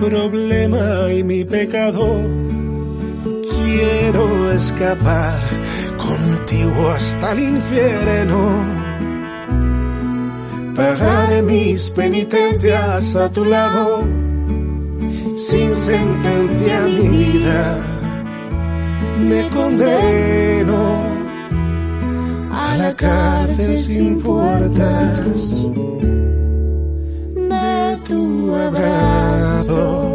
problema 0.00 1.12
y 1.12 1.22
mi 1.22 1.44
pecado, 1.44 2.22
quiero 3.22 4.52
escapar 4.52 5.38
contigo 5.98 6.88
hasta 6.88 7.32
el 7.32 7.40
infierno. 7.40 8.64
Pagaré 10.74 11.42
mis 11.42 11.90
penitencias 11.90 13.14
a 13.14 13.30
tu 13.30 13.44
lado, 13.44 14.02
sin 15.36 15.74
sentencia 15.74 16.80
mi 16.80 17.08
vida. 17.08 17.78
Me 19.18 19.48
condeno 19.50 21.02
a 22.52 22.74
la 22.76 22.96
cárcel 22.96 23.76
sin 23.76 24.22
puertas 24.22 25.66
de 27.34 27.98
tu 28.08 28.54
abrazo. 28.54 29.19
Me 29.80 30.09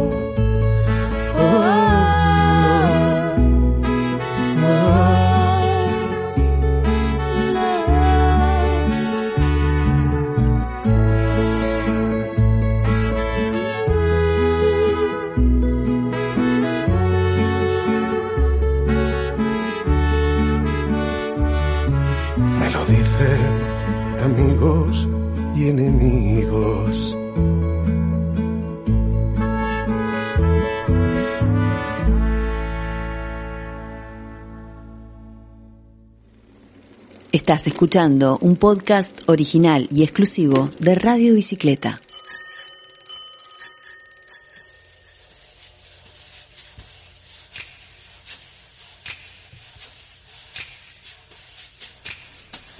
Estás 37.46 37.68
escuchando 37.68 38.38
un 38.42 38.56
podcast 38.56 39.20
original 39.28 39.86
y 39.94 40.02
exclusivo 40.02 40.68
de 40.80 40.96
Radio 40.96 41.32
Bicicleta. 41.32 41.96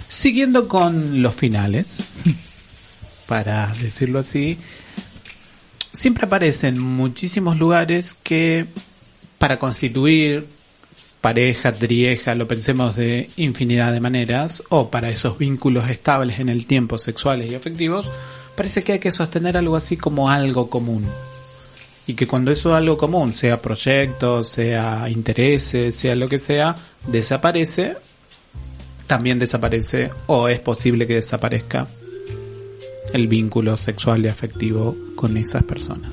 Siguiendo 0.09 0.67
con 0.67 1.21
los 1.21 1.33
finales, 1.33 1.95
para 3.25 3.67
decirlo 3.81 4.19
así, 4.19 4.57
siempre 5.93 6.25
aparecen 6.25 6.77
muchísimos 6.77 7.57
lugares 7.57 8.17
que 8.21 8.65
para 9.37 9.59
constituir 9.59 10.56
pareja, 11.21 11.71
trieja, 11.71 12.35
lo 12.35 12.47
pensemos 12.47 12.95
de 12.95 13.29
infinidad 13.37 13.91
de 13.91 13.99
maneras, 13.99 14.63
o 14.69 14.89
para 14.89 15.09
esos 15.09 15.37
vínculos 15.37 15.89
estables 15.89 16.39
en 16.39 16.49
el 16.49 16.67
tiempo 16.67 16.97
sexuales 16.97 17.51
y 17.51 17.55
afectivos, 17.55 18.09
parece 18.55 18.83
que 18.83 18.93
hay 18.93 18.99
que 18.99 19.11
sostener 19.11 19.57
algo 19.57 19.75
así 19.75 19.97
como 19.97 20.29
algo 20.29 20.69
común. 20.69 21.05
Y 22.05 22.13
que 22.13 22.27
cuando 22.27 22.51
eso 22.51 22.73
algo 22.73 22.97
común, 22.97 23.33
sea 23.33 23.61
proyecto, 23.61 24.43
sea 24.43 25.09
intereses, 25.09 25.95
sea 25.95 26.15
lo 26.15 26.29
que 26.29 26.39
sea, 26.39 26.75
desaparece, 27.05 27.97
también 29.07 29.39
desaparece 29.39 30.11
o 30.27 30.47
es 30.47 30.59
posible 30.59 31.07
que 31.07 31.15
desaparezca 31.15 31.87
el 33.13 33.27
vínculo 33.27 33.75
sexual 33.77 34.23
y 34.25 34.29
afectivo 34.29 34.95
con 35.15 35.35
esas 35.37 35.63
personas. 35.63 36.11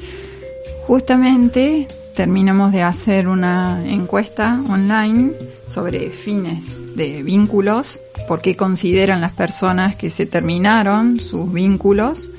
Justamente 0.87 1.89
terminamos 2.15 2.73
de 2.73 2.83
hacer 2.83 3.29
una 3.29 3.85
encuesta 3.87 4.63
online 4.69 5.33
sobre 5.67 6.11
fines 6.11 6.97
de 6.97 7.23
vínculos, 7.23 8.01
por 8.29 8.41
qué 8.41 8.57
consideran 8.57 9.21
las 9.21 9.33
personas 9.33 9.97
que 9.97 10.11
se 10.11 10.27
terminaron 10.27 11.21
sus 11.21 11.53
vínculos 11.53 12.31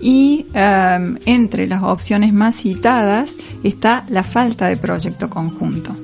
y 0.00 0.46
um, 0.54 1.16
entre 1.26 1.66
las 1.66 1.82
opciones 1.82 2.32
más 2.32 2.56
citadas 2.56 3.32
está 3.62 4.04
la 4.08 4.22
falta 4.22 4.68
de 4.68 4.76
proyecto 4.76 5.28
conjunto. 5.28 5.94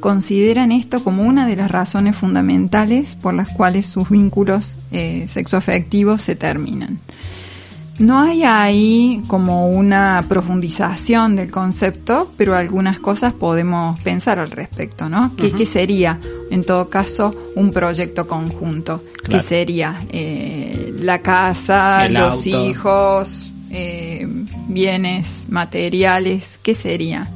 Consideran 0.00 0.72
esto 0.72 1.04
como 1.04 1.22
una 1.22 1.46
de 1.46 1.54
las 1.54 1.70
razones 1.70 2.16
fundamentales 2.16 3.16
por 3.22 3.34
las 3.34 3.48
cuales 3.50 3.86
sus 3.86 4.10
vínculos 4.10 4.76
eh, 4.90 5.26
sexoafectivos 5.28 6.20
se 6.20 6.34
terminan. 6.34 6.98
No 7.98 8.20
hay 8.20 8.42
ahí 8.42 9.22
como 9.26 9.68
una 9.68 10.24
profundización 10.28 11.36
del 11.36 11.50
concepto, 11.50 12.32
pero 12.36 12.56
algunas 12.56 12.98
cosas 12.98 13.32
podemos 13.34 14.00
pensar 14.00 14.38
al 14.38 14.50
respecto, 14.50 15.08
¿no? 15.08 15.36
¿Qué, 15.36 15.52
qué 15.52 15.66
sería, 15.66 16.18
en 16.50 16.64
todo 16.64 16.88
caso, 16.88 17.34
un 17.54 17.70
proyecto 17.70 18.26
conjunto? 18.26 19.02
Claro. 19.22 19.42
¿Qué 19.42 19.48
sería? 19.48 20.00
Eh, 20.10 20.94
la 20.98 21.20
casa, 21.20 22.06
El 22.06 22.14
los 22.14 22.34
auto. 22.46 22.48
hijos, 22.48 23.52
eh, 23.70 24.26
bienes 24.68 25.44
materiales, 25.48 26.58
¿qué 26.62 26.74
sería? 26.74 27.28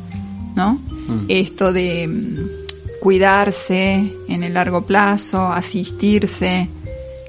¿No? 0.55 0.73
Mm. 0.73 1.25
Esto 1.29 1.73
de 1.73 2.09
mm, 2.09 3.01
cuidarse 3.01 4.13
en 4.29 4.43
el 4.43 4.55
largo 4.55 4.87
plazo, 4.87 5.53
asistirse, 5.53 6.69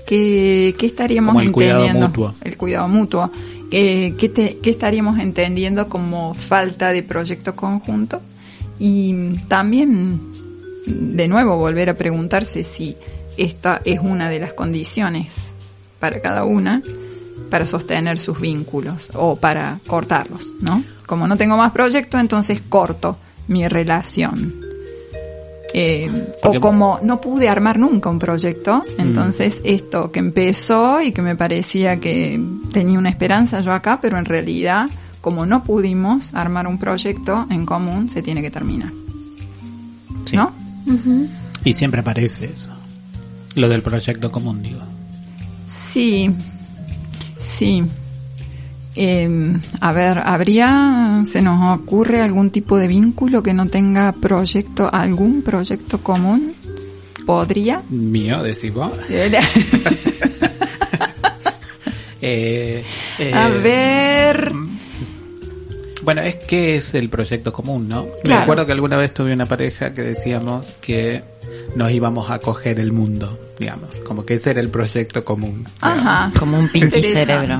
¿qué, 0.07 0.73
qué 0.79 0.85
estaríamos 0.87 1.33
Como 1.33 1.41
el 1.41 1.51
cuidado 1.51 1.81
entendiendo? 1.81 2.07
mutuo. 2.07 2.33
El 2.43 2.57
cuidado 2.57 2.87
mutuo. 2.87 3.31
Eh, 3.69 4.15
¿qué, 4.17 4.29
te- 4.29 4.57
qué 4.57 4.69
estaríamos 4.71 5.19
entendiendo 5.19 5.87
como 5.89 6.33
falta 6.33 6.91
de 6.91 7.03
proyecto 7.03 7.55
conjunto? 7.55 8.21
Y 8.79 9.35
también, 9.47 10.19
de 10.87 11.27
nuevo, 11.27 11.57
volver 11.57 11.89
a 11.89 11.95
preguntarse 11.97 12.63
si 12.63 12.95
esta 13.37 13.81
es 13.85 13.99
una 14.01 14.29
de 14.29 14.39
las 14.39 14.53
condiciones 14.53 15.35
para 15.99 16.21
cada 16.21 16.43
una 16.45 16.81
para 17.49 17.65
sostener 17.65 18.19
sus 18.19 18.39
vínculos 18.41 19.09
o 19.13 19.35
para 19.37 19.79
cortarlos, 19.87 20.53
¿no? 20.61 20.83
Como 21.05 21.27
no 21.27 21.37
tengo 21.37 21.55
más 21.57 21.71
proyecto, 21.71 22.17
entonces 22.19 22.61
corto 22.67 23.17
mi 23.47 23.67
relación. 23.67 24.53
Eh, 25.73 26.09
o 26.43 26.59
como 26.59 26.99
no 27.03 27.19
pude 27.19 27.49
armar 27.49 27.77
nunca 27.77 28.09
un 28.09 28.19
proyecto, 28.19 28.83
entonces 28.97 29.61
esto 29.65 30.11
que 30.11 30.19
empezó 30.19 31.01
y 31.01 31.11
que 31.11 31.21
me 31.21 31.35
parecía 31.35 31.99
que 31.99 32.41
tenía 32.71 32.97
una 32.97 33.09
esperanza 33.09 33.61
yo 33.61 33.73
acá, 33.73 33.99
pero 34.01 34.17
en 34.17 34.25
realidad, 34.25 34.89
como 35.19 35.45
no 35.45 35.63
pudimos 35.63 36.33
armar 36.33 36.67
un 36.67 36.77
proyecto 36.77 37.47
en 37.49 37.65
común, 37.65 38.09
se 38.09 38.21
tiene 38.21 38.41
que 38.41 38.49
terminar. 38.49 38.91
Sí. 40.25 40.35
¿No? 40.35 40.51
Y 41.63 41.73
siempre 41.73 41.99
aparece 41.99 42.45
eso. 42.45 42.71
Lo 43.55 43.67
del 43.67 43.81
proyecto 43.81 44.31
común, 44.31 44.61
digo. 44.63 44.81
Sí, 45.65 46.29
sí. 47.37 47.83
Eh, 48.99 49.29
a 49.79 49.91
ver, 49.91 50.17
¿habría, 50.25 51.21
se 51.25 51.43
nos 51.43 51.79
ocurre 51.79 52.19
algún 52.19 52.49
tipo 52.49 52.79
de 52.79 52.87
vínculo 52.87 53.43
que 53.43 53.53
no 53.53 53.67
tenga 53.67 54.11
proyecto, 54.11 54.89
algún 54.91 55.43
proyecto 55.43 55.99
común? 56.01 56.55
¿Podría? 57.23 57.83
Mío, 57.89 58.41
decís 58.41 58.73
vos. 58.73 58.91
Eh, 62.19 62.83
eh, 63.19 63.31
A 63.31 63.47
ver, 63.49 64.51
Bueno, 66.01 66.21
es 66.23 66.33
que 66.35 66.75
es 66.75 66.95
el 66.95 67.09
proyecto 67.09 67.53
común, 67.53 67.87
¿no? 67.87 68.07
Me 68.25 68.33
acuerdo 68.33 68.65
que 68.65 68.71
alguna 68.71 68.97
vez 68.97 69.13
tuve 69.13 69.33
una 69.33 69.45
pareja 69.45 69.93
que 69.93 70.01
decíamos 70.01 70.65
que 70.81 71.23
nos 71.75 71.91
íbamos 71.91 72.31
a 72.31 72.39
coger 72.39 72.79
el 72.79 72.91
mundo, 72.91 73.37
digamos, 73.59 73.95
como 73.97 74.25
que 74.25 74.33
ese 74.33 74.49
era 74.49 74.61
el 74.61 74.69
proyecto 74.69 75.23
común. 75.23 75.63
Ajá. 75.79 76.31
Como 76.39 76.57
un 76.57 76.67
pinky 76.67 77.03
cerebro. 77.03 77.59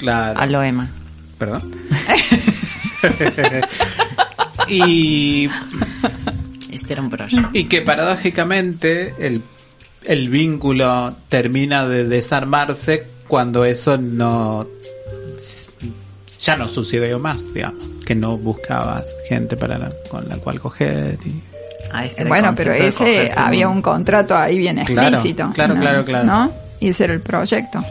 Claro. 0.00 0.40
A 0.40 0.46
lo 0.46 0.62
Emma. 0.62 0.90
Perdón. 1.38 1.72
y, 4.68 5.48
era 6.88 7.02
un 7.02 7.08
proyecto. 7.10 7.48
y 7.52 7.64
que 7.64 7.82
paradójicamente 7.82 9.14
el, 9.24 9.42
el 10.04 10.28
vínculo 10.28 11.14
termina 11.28 11.86
de 11.86 12.04
desarmarse 12.04 13.06
cuando 13.28 13.64
eso 13.64 13.96
no 13.96 14.66
ya 16.40 16.56
no 16.56 16.66
sucedió 16.68 17.18
más, 17.20 17.44
digamos, 17.54 17.84
que 18.04 18.14
no 18.16 18.36
buscabas 18.36 19.04
gente 19.28 19.56
para 19.56 19.78
la- 19.78 19.92
con 20.10 20.28
la 20.28 20.36
cual 20.38 20.60
coger 20.60 21.16
y 21.24 21.42
Ah, 21.92 22.04
ese 22.04 22.14
era 22.16 22.22
el 22.22 22.28
Bueno, 22.28 22.52
pero 22.56 22.72
ese 22.72 23.32
había 23.36 23.68
un 23.68 23.82
contrato 23.82 24.36
ahí 24.36 24.58
bien 24.58 24.82
Claro, 24.84 25.08
explícito. 25.16 25.50
claro, 25.54 25.74
¿no? 25.74 25.80
claro, 25.80 26.04
claro. 26.04 26.26
¿No? 26.26 26.52
Y 26.80 26.88
ese 26.88 27.04
era 27.04 27.14
el 27.14 27.20
proyecto. 27.20 27.84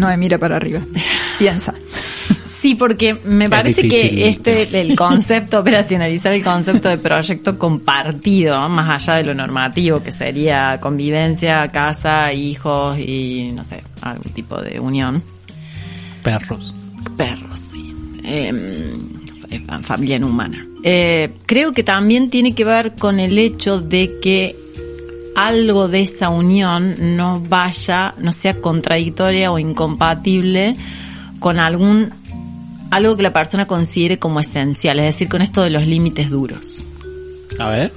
No 0.00 0.08
me 0.08 0.16
mira 0.16 0.38
para 0.38 0.56
arriba. 0.56 0.80
Piensa. 1.38 1.74
Sí, 2.48 2.74
porque 2.74 3.14
me 3.24 3.44
Es 3.44 3.50
parece 3.50 3.82
difícil. 3.82 4.10
que 4.10 4.28
este, 4.28 4.80
el 4.82 4.94
concepto, 4.94 5.58
operacionalizar 5.60 6.32
el 6.34 6.44
concepto 6.44 6.88
de 6.90 6.98
proyecto 6.98 7.58
compartido, 7.58 8.68
más 8.68 9.08
allá 9.08 9.18
de 9.18 9.24
lo 9.24 9.34
normativo, 9.34 10.02
que 10.02 10.12
sería 10.12 10.78
convivencia, 10.80 11.68
casa, 11.68 12.32
hijos 12.34 12.98
y, 12.98 13.50
no 13.54 13.64
sé, 13.64 13.82
algún 14.02 14.32
tipo 14.32 14.60
de 14.60 14.78
unión. 14.78 15.22
perros. 16.22 16.74
Perros, 17.16 17.58
sí. 17.58 17.94
Eh, 18.24 18.52
familia 19.82 20.18
no 20.18 20.26
humana. 20.28 20.66
Eh, 20.82 21.30
creo 21.46 21.72
que 21.72 21.82
también 21.82 22.28
tiene 22.30 22.54
que 22.54 22.64
ver 22.64 22.94
con 22.94 23.18
el 23.20 23.38
hecho 23.38 23.80
de 23.80 24.18
que 24.22 24.54
algo 25.46 25.88
de 25.88 26.02
esa 26.02 26.28
unión 26.28 27.16
no 27.16 27.40
vaya, 27.40 28.14
no 28.18 28.30
sea 28.30 28.58
contradictoria 28.58 29.50
o 29.50 29.58
incompatible 29.58 30.76
con 31.38 31.58
algún 31.58 32.12
algo 32.90 33.16
que 33.16 33.22
la 33.22 33.32
persona 33.32 33.66
considere 33.66 34.18
como 34.18 34.40
esencial, 34.40 34.98
es 34.98 35.06
decir, 35.06 35.28
con 35.28 35.40
esto 35.40 35.62
de 35.62 35.70
los 35.70 35.86
límites 35.86 36.28
duros. 36.28 36.84
A 37.58 37.70
ver. 37.70 37.92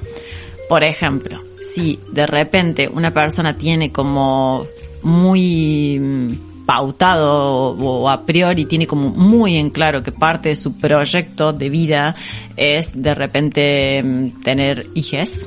Por 0.69 0.83
ejemplo, 0.85 1.41
si 1.59 1.99
de 2.11 2.25
repente 2.25 2.87
una 2.87 3.11
persona 3.11 3.57
tiene 3.57 3.91
como 3.91 4.65
muy 5.01 5.99
mm, 5.99 6.65
pautado 6.65 7.71
o 7.71 8.09
a 8.09 8.25
priori 8.25 8.63
tiene 8.65 8.87
como 8.87 9.09
muy 9.09 9.57
en 9.57 9.69
claro 9.69 10.01
que 10.01 10.13
parte 10.13 10.49
de 10.49 10.55
su 10.55 10.77
proyecto 10.77 11.51
de 11.51 11.69
vida 11.69 12.15
es 12.55 12.91
de 12.95 13.13
repente 13.13 14.01
mm, 14.01 14.41
tener 14.43 14.87
hijos 14.93 15.45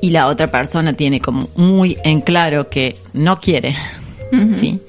y 0.00 0.10
la 0.10 0.26
otra 0.26 0.50
persona 0.50 0.92
tiene 0.92 1.20
como 1.20 1.48
muy 1.56 1.96
en 2.04 2.20
claro 2.20 2.68
que 2.68 2.96
no 3.12 3.40
quiere, 3.40 3.76
¿sí? 4.54 4.80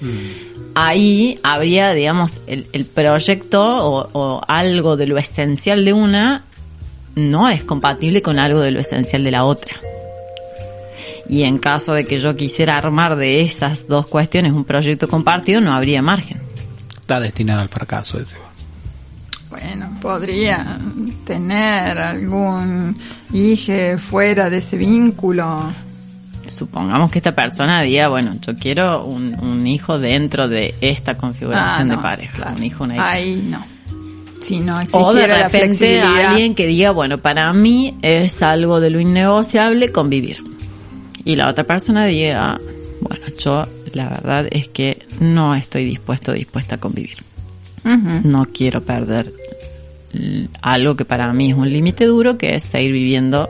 Ahí 0.75 1.39
habría, 1.41 1.93
digamos, 1.93 2.41
el, 2.45 2.67
el 2.71 2.85
proyecto 2.85 3.63
o, 3.63 4.09
o 4.13 4.41
algo 4.47 4.95
de 4.95 5.07
lo 5.07 5.17
esencial 5.17 5.83
de 5.83 5.93
una 5.93 6.45
no 7.15 7.49
es 7.49 7.63
compatible 7.63 8.21
con 8.21 8.37
algo 8.37 8.59
de 8.59 8.71
lo 8.71 8.79
esencial 8.79 9.23
de 9.23 9.31
la 9.31 9.43
otra. 9.43 9.71
Y 11.27 11.43
en 11.43 11.57
caso 11.57 11.93
de 11.93 12.05
que 12.05 12.19
yo 12.19 12.35
quisiera 12.35 12.77
armar 12.77 13.15
de 13.17 13.41
esas 13.41 13.87
dos 13.87 14.07
cuestiones 14.07 14.53
un 14.53 14.63
proyecto 14.63 15.07
compartido, 15.07 15.59
no 15.59 15.73
habría 15.73 16.01
margen. 16.01 16.39
Está 16.99 17.19
destinado 17.19 17.61
al 17.61 17.69
fracaso 17.69 18.19
ese. 18.19 18.37
Bueno, 19.49 19.89
podría 20.01 20.77
tener 21.25 21.97
algún 21.97 22.97
hijo 23.33 23.97
fuera 23.97 24.49
de 24.49 24.57
ese 24.57 24.77
vínculo. 24.77 25.71
Supongamos 26.47 27.11
que 27.11 27.19
esta 27.19 27.33
persona 27.33 27.81
diga, 27.81 28.07
bueno, 28.07 28.33
yo 28.45 28.55
quiero 28.55 29.03
un, 29.05 29.37
un 29.39 29.67
hijo 29.67 29.99
dentro 29.99 30.47
de 30.47 30.75
esta 30.81 31.17
configuración 31.17 31.91
Ah, 31.91 31.95
de 31.95 32.01
pareja, 32.01 32.33
claro. 32.35 32.55
un 32.57 32.63
hijo, 32.63 32.83
una 32.85 32.95
hija. 32.95 33.11
Ahí 33.11 33.47
no. 33.49 33.65
Si 34.41 34.59
no 34.59 34.75
O 34.91 35.13
de 35.13 35.27
la 35.27 35.43
repente 35.43 35.99
alguien 35.99 36.55
que 36.55 36.67
diga, 36.67 36.91
bueno, 36.91 37.17
para 37.17 37.51
mí 37.51 37.97
es 38.01 38.41
algo 38.41 38.79
de 38.79 38.89
lo 38.91 38.99
innegociable 39.01 39.91
convivir. 39.91 40.41
Y 41.25 41.35
la 41.35 41.49
otra 41.49 41.65
persona 41.65 42.05
diga, 42.05 42.57
bueno, 43.01 43.25
yo 43.37 43.67
la 43.93 44.07
verdad 44.07 44.47
es 44.51 44.69
que 44.69 45.05
no 45.19 45.53
estoy 45.55 45.83
dispuesto 45.83 46.31
o 46.31 46.35
dispuesta 46.35 46.75
a 46.75 46.77
convivir. 46.77 47.17
No 48.23 48.45
quiero 48.51 48.81
perder 48.83 49.31
algo 50.61 50.95
que 50.95 51.05
para 51.05 51.31
mí 51.33 51.51
es 51.51 51.57
un 51.57 51.69
límite 51.71 52.05
duro, 52.05 52.37
que 52.37 52.55
es 52.55 52.63
seguir 52.63 52.91
viviendo 52.91 53.47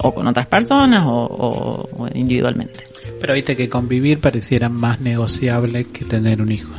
o 0.00 0.14
con 0.14 0.26
otras 0.26 0.46
personas 0.46 1.04
o, 1.06 1.10
o- 1.10 1.88
o 2.04 2.08
individualmente. 2.14 2.84
Pero 3.20 3.34
viste 3.34 3.56
que 3.56 3.68
convivir 3.68 4.20
pareciera 4.20 4.68
más 4.68 5.00
negociable 5.00 5.84
que 5.84 6.04
tener 6.04 6.40
un 6.40 6.52
hijo. 6.52 6.70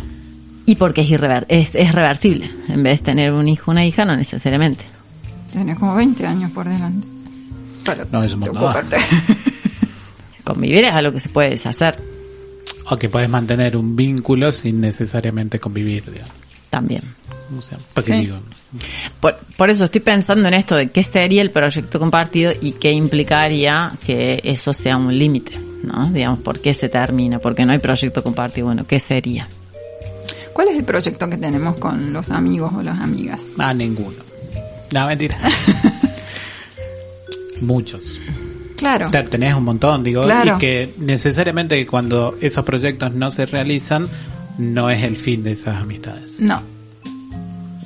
Y 0.66 0.76
porque 0.76 1.02
es, 1.02 1.10
irrever 1.10 1.46
es, 1.50 1.76
es 1.76 1.92
reversible. 1.94 2.50
En 2.70 2.84
vez 2.84 3.00
de 3.00 3.06
tener 3.06 3.34
un 3.34 3.48
hijo 3.48 3.70
o 3.70 3.72
una 3.72 3.86
hija, 3.86 4.06
no 4.06 4.16
necesariamente. 4.16 4.86
Tenés 5.52 5.78
como 5.80 5.96
20 5.96 6.26
años 6.28 6.52
por 6.52 6.68
delante. 6.70 7.08
Para 7.86 8.06
No, 8.12 8.24
es 8.24 8.34
un. 8.34 8.42
Convivir 10.44 10.86
es 10.86 10.94
algo 10.94 11.12
que 11.12 11.20
se 11.20 11.30
puede 11.30 11.52
deshacer 11.52 11.96
O 12.90 12.98
que 12.98 13.10
puedes 13.10 13.30
mantener 13.30 13.78
un 13.78 13.96
vínculo 13.96 14.52
sin 14.52 14.82
necesariamente 14.82 15.60
convivir, 15.60 16.06
digamos. 16.12 16.34
También. 16.70 17.02
O 17.58 17.62
sea, 17.62 17.78
porque 17.94 18.14
Sí. 18.14 18.20
digo, 18.22 18.38
Por, 19.20 19.36
por 19.58 19.70
eso 19.72 19.86
estoy 19.86 20.02
pensando 20.02 20.48
en 20.48 20.54
esto 20.54 20.76
de 20.76 20.90
qué 20.92 21.02
sería 21.04 21.42
el 21.42 21.50
proyecto 21.52 22.00
compartido 22.00 22.52
y 22.62 22.74
qué 22.74 22.92
implicaría 22.92 23.94
que 24.06 24.40
eso 24.44 24.72
sea 24.72 24.98
un 24.98 25.18
límite, 25.18 25.58
¿no? 25.84 26.10
Digamos, 26.12 26.40
¿por 26.40 26.60
qué 26.60 26.74
se 26.76 26.90
termina? 26.90 27.40
Porque 27.40 27.66
no 27.66 27.74
hay 27.74 27.80
proyecto 27.80 28.22
compartido. 28.24 28.68
Bueno, 28.68 28.86
¿qué 28.86 29.00
sería? 29.00 29.48
¿Cuál 30.54 30.68
es 30.70 30.78
el 30.78 30.84
proyecto 30.84 31.28
que 31.28 31.38
tenemos 31.38 31.78
con 31.78 32.14
los 32.14 32.30
amigos 32.30 32.72
o 32.76 32.84
las 32.84 33.00
amigas? 33.00 33.42
ah, 33.58 33.74
ninguno. 33.74 34.18
No, 34.94 35.08
mentira. 35.08 35.38
Muchos. 37.62 38.20
Claro. 38.78 39.08
O 39.08 39.12
sea, 39.12 39.26
tenés 39.26 39.54
un 39.56 39.66
montón, 39.66 40.04
digo, 40.04 40.22
Claro. 40.24 40.56
y 40.56 40.60
que 40.60 40.94
necesariamente 40.98 41.86
cuando 41.86 42.38
esos 42.40 42.64
proyectos 42.64 43.14
no 43.14 43.30
se 43.32 43.46
realizan, 43.46 44.08
no 44.60 44.90
es 44.90 45.04
el 45.04 45.16
fin 45.16 45.44
de 45.44 45.54
esas 45.54 45.82
amistades. 45.82 46.30
No. 46.38 46.62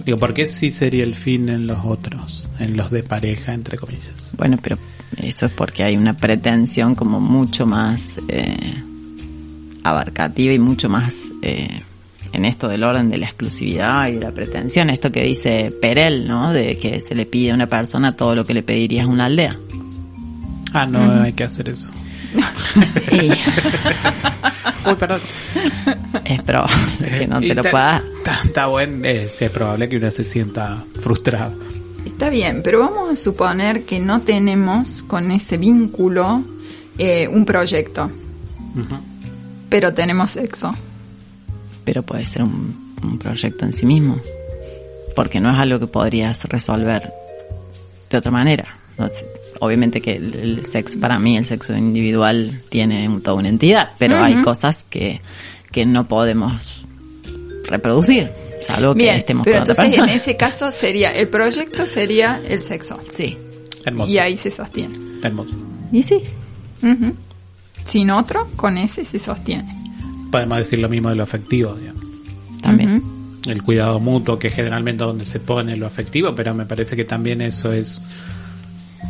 Digo, 0.03 0.17
¿por 0.17 0.33
qué 0.33 0.47
sí 0.47 0.71
sería 0.71 1.03
el 1.03 1.15
fin 1.15 1.47
en 1.47 1.67
los 1.67 1.85
otros? 1.85 2.49
En 2.59 2.75
los 2.75 2.91
de 2.91 3.03
pareja, 3.03 3.53
entre 3.53 3.77
comillas. 3.77 4.31
Bueno, 4.35 4.57
pero 4.61 4.77
eso 5.17 5.45
es 5.45 5.51
porque 5.53 5.83
hay 5.83 5.95
una 5.95 6.17
pretensión 6.17 6.95
como 6.95 7.19
mucho 7.19 7.65
más 7.65 8.11
eh, 8.27 8.83
abarcativa 9.83 10.53
y 10.53 10.59
mucho 10.59 10.89
más 10.89 11.15
eh, 11.41 11.81
en 12.33 12.45
esto 12.45 12.67
del 12.67 12.83
orden 12.83 13.09
de 13.09 13.17
la 13.17 13.27
exclusividad 13.27 14.07
y 14.07 14.13
de 14.13 14.19
la 14.19 14.31
pretensión. 14.31 14.89
Esto 14.89 15.11
que 15.11 15.23
dice 15.23 15.71
Perel, 15.81 16.27
¿no? 16.27 16.51
De 16.51 16.77
que 16.77 16.99
se 16.99 17.15
le 17.15 17.25
pide 17.25 17.51
a 17.51 17.53
una 17.53 17.67
persona 17.67 18.11
todo 18.11 18.35
lo 18.35 18.43
que 18.43 18.53
le 18.53 18.63
pedirías 18.63 19.05
a 19.05 19.09
una 19.09 19.25
aldea. 19.25 19.55
Ah, 20.73 20.87
no, 20.87 21.21
hay 21.21 21.33
que 21.33 21.43
hacer 21.43 21.69
eso. 21.69 21.89
Uy, 24.85 24.95
perdón. 24.95 25.21
es 26.25 26.41
probable 26.43 26.75
que 27.19 27.27
no 27.27 27.41
Y 27.41 27.47
te 27.49 27.55
lo 27.55 27.61
está- 27.61 27.71
puedas. 27.71 28.03
Está, 28.17 28.39
está 28.43 28.65
bueno, 28.67 29.05
eh, 29.07 29.29
es 29.39 29.49
probable 29.51 29.89
que 29.89 29.97
uno 29.97 30.11
se 30.11 30.23
sienta 30.23 30.83
frustrado. 30.99 31.53
Está 32.05 32.29
bien, 32.29 32.61
pero 32.63 32.79
vamos 32.79 33.11
a 33.11 33.15
suponer 33.15 33.83
que 33.85 33.99
no 33.99 34.21
tenemos 34.21 35.03
con 35.07 35.31
ese 35.31 35.57
vínculo 35.57 36.43
eh, 36.97 37.27
un 37.27 37.45
proyecto, 37.45 38.11
pero 39.69 39.93
tenemos 39.93 40.31
sexo. 40.31 40.73
pero 41.85 42.03
puede 42.03 42.25
ser 42.25 42.43
un, 42.43 42.95
un 43.01 43.17
proyecto 43.17 43.65
en 43.65 43.73
sí 43.73 43.85
mismo. 43.85 44.19
Porque 45.15 45.39
no 45.39 45.53
es 45.53 45.59
algo 45.59 45.79
que 45.79 45.87
podrías 45.87 46.43
resolver 46.45 47.11
de 48.09 48.17
otra 48.17 48.31
manera. 48.31 48.77
No 48.97 49.07
sé, 49.09 49.25
obviamente 49.63 50.01
que 50.01 50.15
el, 50.15 50.35
el 50.35 50.65
sexo, 50.65 50.99
para 50.99 51.19
mí 51.19 51.37
el 51.37 51.45
sexo 51.45 51.75
individual 51.75 52.61
tiene 52.69 53.07
un- 53.09 53.21
toda 53.21 53.37
una 53.37 53.49
entidad, 53.49 53.91
pero 53.97 54.17
hay 54.21 54.41
cosas 54.41 54.85
que, 54.89 55.21
que 55.71 55.85
no 55.85 56.07
podemos 56.07 56.85
reproducir, 57.65 58.29
salvo 58.61 58.93
que 58.95 59.15
estemos 59.15 59.43
pero 59.45 59.61
con 59.61 59.71
otra 59.71 59.73
entonces 59.83 59.93
en 59.99 60.05
persona. 60.05 60.21
ese 60.21 60.37
caso 60.37 60.71
sería, 60.71 61.11
el 61.11 61.27
proyecto 61.29 61.85
sería 61.85 62.41
el 62.45 62.61
sexo. 62.61 62.99
Sí, 63.09 63.37
Hermoso. 63.85 64.11
Y 64.11 64.17
ahí 64.17 64.35
se 64.37 64.51
sostiene. 64.51 64.97
Hermoso. 65.23 65.51
y 65.91 66.01
sí. 66.03 66.17
Sin 67.85 68.09
otro, 68.11 68.47
con 68.55 68.77
ese 68.77 69.03
se 69.05 69.19
sostiene. 69.19 69.75
Podemos 70.31 70.57
decir 70.57 70.79
lo 70.79 70.89
mismo 70.89 71.09
de 71.09 71.15
lo 71.15 71.23
afectivo, 71.23 71.75
digamos. 71.75 72.01
también. 72.61 73.03
El 73.45 73.61
cuidado 73.61 73.99
mutuo, 73.99 74.39
que 74.39 74.47
es 74.47 74.53
generalmente 74.53 75.03
donde 75.03 75.25
se 75.25 75.41
pone 75.41 75.75
lo 75.75 75.85
afectivo, 75.85 76.33
pero 76.33 76.53
me 76.53 76.65
parece 76.65 76.95
que 76.95 77.03
también 77.03 77.41
eso 77.41 77.73
es 77.73 78.01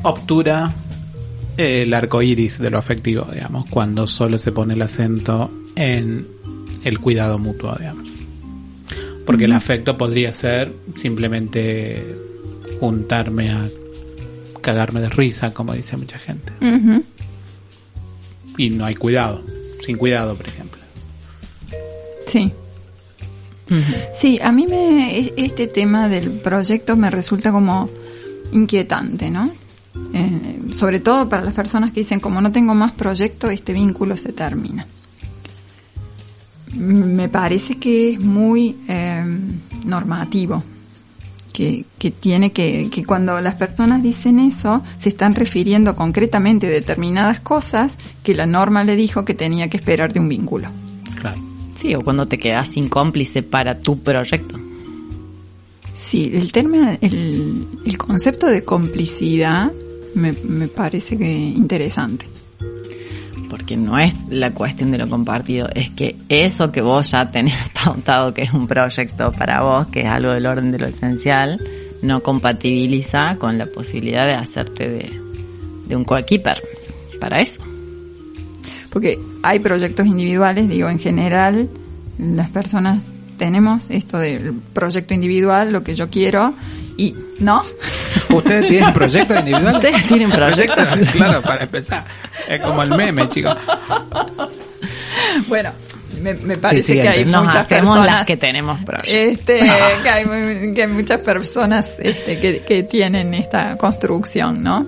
obtura 0.04 0.74
eh, 1.58 1.84
el 1.84 1.94
arco 1.94 2.22
iris 2.22 2.60
de 2.60 2.70
lo 2.70 2.78
afectivo, 2.78 3.28
digamos, 3.34 3.70
cuando 3.70 4.08
solo 4.08 4.38
se 4.38 4.52
pone 4.52 4.74
el 4.76 4.82
acento 4.82 5.52
en 5.76 6.28
el 6.84 7.00
cuidado 7.00 7.38
mutuo, 7.40 7.76
digamos. 7.78 8.10
Porque 9.26 9.46
el 9.46 9.54
afecto 9.54 9.98
podría 9.98 10.32
ser 10.32 10.72
simplemente 10.96 12.16
juntarme 12.80 13.52
a 13.52 13.70
cagarme 14.62 15.00
de 15.02 15.10
risa, 15.10 15.54
como 15.54 15.74
dice 15.74 15.96
mucha 15.98 16.20
gente. 16.20 16.52
Y 18.58 18.70
no 18.70 18.86
hay 18.86 18.96
cuidado, 18.96 19.42
sin 19.86 19.98
cuidado, 19.98 20.36
por 20.36 20.48
ejemplo. 20.48 20.82
Sí. 22.28 22.52
Sí, 24.14 24.40
a 24.42 24.52
mí 24.52 24.68
me, 24.68 25.18
e- 25.18 25.34
este 25.38 25.68
tema 25.68 26.08
del 26.10 26.30
proyecto 26.32 26.96
me 26.96 27.10
resulta 27.10 27.52
como 27.52 27.90
inquietante, 28.52 29.32
¿no? 29.32 29.52
Eh, 30.14 30.62
sobre 30.74 31.00
todo 31.00 31.30
para 31.30 31.44
las 31.44 31.54
personas 31.54 31.92
que 31.92 32.02
dicen, 32.02 32.20
como 32.20 32.42
no 32.42 32.52
tengo 32.52 32.74
más 32.74 32.92
proyecto, 32.94 33.50
este 33.50 33.74
vínculo 33.74 34.18
se 34.18 34.34
termina. 34.34 34.88
Me 36.76 37.30
parece 37.30 37.76
que 37.76 38.14
es 38.14 38.20
muy 38.20 38.76
eh, 38.88 39.24
normativo, 39.86 40.64
que, 41.52 41.86
que 42.00 42.10
tiene 42.10 42.52
que, 42.52 42.90
que 42.90 43.06
cuando 43.06 43.40
las 43.40 43.56
personas 43.56 44.02
dicen 44.02 44.40
eso, 44.40 44.82
se 44.98 45.10
están 45.10 45.36
refiriendo 45.36 45.96
concretamente 45.96 46.66
a 46.66 46.72
determinadas 46.72 47.40
cosas 47.40 48.00
que 48.24 48.34
la 48.34 48.48
norma 48.48 48.84
le 48.84 48.96
dijo 48.96 49.24
que 49.24 49.36
tenía 49.36 49.70
que 49.70 49.78
esperar 49.78 50.12
de 50.12 50.20
un 50.20 50.30
vínculo. 50.30 50.70
Claro. 51.22 51.38
Sí, 51.76 51.94
o 51.94 52.02
cuando 52.02 52.28
te 52.28 52.40
quedas 52.40 52.70
sin 52.70 52.90
cómplice 52.90 53.44
para 53.44 53.80
tu 53.80 54.00
proyecto. 54.00 54.60
Sí, 56.04 56.30
el 56.34 56.52
tema, 56.52 56.98
el, 57.00 57.66
el 57.86 57.98
concepto 57.98 58.46
de 58.46 58.64
complicidad 58.64 59.72
me, 60.16 60.34
me 60.34 60.68
parece 60.68 61.18
que 61.18 61.32
interesante. 61.34 62.28
Porque 63.50 63.78
no 63.78 63.98
es 63.98 64.28
la 64.28 64.52
cuestión 64.52 64.92
de 64.92 64.98
lo 64.98 65.08
compartido, 65.08 65.70
es 65.74 65.92
que 65.92 66.18
eso 66.28 66.74
que 66.74 66.82
vos 66.82 67.10
ya 67.12 67.32
tenés 67.32 67.56
pautado 67.84 68.34
que 68.34 68.42
es 68.42 68.54
un 68.54 68.68
proyecto 68.68 69.32
para 69.32 69.64
vos, 69.64 69.88
que 69.88 70.02
es 70.02 70.08
algo 70.08 70.34
del 70.34 70.46
orden 70.46 70.74
de 70.74 70.80
lo 70.80 70.88
esencial, 70.88 71.58
no 72.02 72.20
compatibiliza 72.22 73.38
con 73.40 73.58
la 73.58 73.66
posibilidad 73.66 74.28
de 74.28 74.34
hacerte 74.34 74.90
de, 74.90 75.10
de 75.88 75.96
un 75.96 76.04
coequiper 76.04 76.62
para 77.22 77.42
eso. 77.42 77.62
Porque 78.90 79.18
hay 79.42 79.60
proyectos 79.60 80.06
individuales, 80.06 80.68
digo, 80.68 80.90
en 80.90 81.00
general, 81.00 81.70
las 82.20 82.50
personas 82.50 83.16
tenemos 83.38 83.90
esto 83.90 84.18
del 84.18 84.54
proyecto 84.74 85.14
individual, 85.14 85.72
lo 85.72 85.84
que 85.84 85.96
yo 85.96 86.10
quiero, 86.10 86.54
y 86.98 87.16
no, 87.40 87.64
¿Ustedes 88.30 88.68
tienen 88.68 88.94
proyectos 88.94 89.38
individuales? 89.40 89.76
Ustedes 89.76 90.08
tienen 90.08 90.32
proyectos. 90.32 90.86
claro, 91.12 91.42
para 91.42 91.64
empezar. 91.64 92.06
Es 92.48 92.62
como 92.62 92.82
el 92.84 92.90
meme, 92.92 93.28
chicos. 93.30 93.56
bueno, 95.48 95.72
me, 96.22 96.34
me 96.36 96.56
parece 96.56 96.96
Sí, 96.96 97.02
que 97.02 97.08
hay 97.10 97.26
muchas 97.26 97.66
personas 97.68 98.06
las 98.06 98.26
que 98.28 98.38
tenemos 98.38 98.80
este, 99.06 99.60
que, 99.60 100.10
hay, 100.10 100.26
muy- 100.26 100.74
que 100.74 100.84
hay 100.84 100.88
muchas 100.88 101.20
personas 101.20 101.96
este, 102.00 102.40
que, 102.40 102.60
que 102.62 102.84
tienen 102.84 103.34
esta 103.34 103.78
construcción, 103.78 104.64
¿no? 104.64 104.86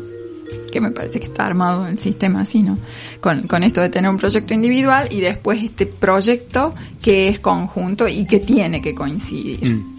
Que 0.76 0.82
me 0.82 0.92
parece 0.92 1.22
que 1.22 1.28
está 1.28 1.46
armado 1.46 1.88
el 1.88 1.98
sistema 2.00 2.42
así, 2.42 2.62
¿no? 2.62 2.78
Con, 3.22 3.44
con 3.48 3.64
esto 3.64 3.80
de 3.80 3.88
tener 3.88 4.12
un 4.12 4.18
proyecto 4.18 4.54
individual 4.54 5.08
y 5.10 5.22
después 5.22 5.64
este 5.64 5.86
proyecto 5.86 6.76
que 7.02 7.30
es 7.30 7.40
conjunto 7.40 8.10
y 8.10 8.26
que 8.26 8.42
tiene 8.42 8.82
que 8.82 8.94
coincidir, 8.94 9.64
Mm. 9.74 9.96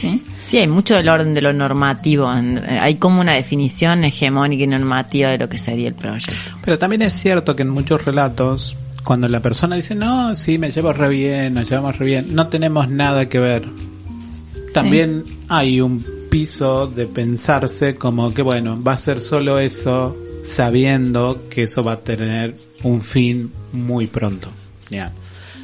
¿sí? 0.00 0.22
Sí, 0.42 0.56
hay 0.56 0.68
mucho 0.68 0.94
del 0.94 1.06
orden 1.10 1.34
de 1.34 1.42
lo 1.42 1.52
normativo. 1.52 2.32
eh, 2.34 2.78
Hay 2.80 2.94
como 2.94 3.20
una 3.20 3.34
definición 3.34 4.04
hegemónica 4.04 4.64
y 4.64 4.66
normativa 4.68 5.28
de 5.32 5.36
lo 5.38 5.50
que 5.50 5.58
sería 5.58 5.88
el 5.88 5.94
proyecto. 5.94 6.32
Pero 6.64 6.78
también 6.78 7.02
es 7.02 7.12
cierto 7.12 7.54
que 7.54 7.60
en 7.60 7.68
muchos 7.68 8.02
relatos, 8.06 8.74
cuando 9.04 9.28
la 9.28 9.40
persona 9.40 9.76
dice, 9.76 9.94
no, 9.94 10.34
sí, 10.34 10.56
me 10.56 10.70
llevo 10.70 10.94
re 10.94 11.10
bien, 11.10 11.52
nos 11.52 11.68
llevamos 11.68 11.98
re 11.98 12.06
bien, 12.06 12.34
no 12.34 12.46
tenemos 12.46 12.88
nada 12.88 13.28
que 13.28 13.38
ver. 13.38 13.68
También 14.72 15.24
hay 15.48 15.82
un 15.82 16.02
piso 16.30 16.86
de 16.86 17.06
pensarse 17.06 17.96
como 17.96 18.32
que, 18.32 18.42
bueno, 18.42 18.82
va 18.82 18.92
a 18.92 18.96
ser 18.96 19.20
solo 19.20 19.58
eso, 19.58 20.16
sabiendo 20.42 21.42
que 21.50 21.64
eso 21.64 21.84
va 21.84 21.92
a 21.92 22.00
tener 22.00 22.54
un 22.84 23.02
fin 23.02 23.52
muy 23.72 24.06
pronto. 24.06 24.48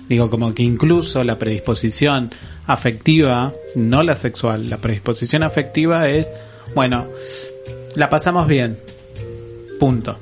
Digo, 0.08 0.28
como 0.28 0.54
que 0.54 0.62
incluso 0.62 1.24
la 1.24 1.38
predisposición 1.38 2.30
afectiva, 2.66 3.52
no 3.74 4.02
la 4.02 4.14
sexual, 4.14 4.68
la 4.68 4.78
predisposición 4.78 5.42
afectiva 5.42 6.08
es, 6.08 6.28
bueno, 6.74 7.06
la 7.94 8.10
pasamos 8.10 8.46
bien, 8.46 8.78
punto. 9.80 10.18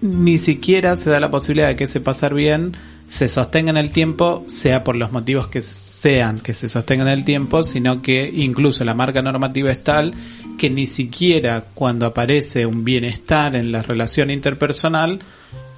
Ni 0.00 0.38
siquiera 0.38 0.96
se 0.96 1.10
da 1.10 1.20
la 1.20 1.30
posibilidad 1.30 1.68
de 1.68 1.76
que 1.76 1.84
ese 1.84 2.00
pasar 2.00 2.34
bien 2.34 2.76
se 3.08 3.28
sostenga 3.28 3.70
en 3.70 3.76
el 3.76 3.90
tiempo, 3.90 4.44
sea 4.48 4.84
por 4.84 4.96
los 4.96 5.12
motivos 5.12 5.48
que 5.48 5.62
sean 6.00 6.38
que 6.40 6.54
se 6.54 6.68
sostenga 6.68 7.02
en 7.02 7.08
el 7.08 7.24
tiempo, 7.24 7.62
sino 7.62 8.00
que 8.00 8.30
incluso 8.32 8.84
la 8.84 8.94
marca 8.94 9.20
normativa 9.20 9.70
es 9.70 9.82
tal 9.82 10.14
que 10.56 10.70
ni 10.70 10.86
siquiera 10.86 11.64
cuando 11.74 12.06
aparece 12.06 12.66
un 12.66 12.84
bienestar 12.84 13.56
en 13.56 13.72
la 13.72 13.82
relación 13.82 14.30
interpersonal 14.30 15.18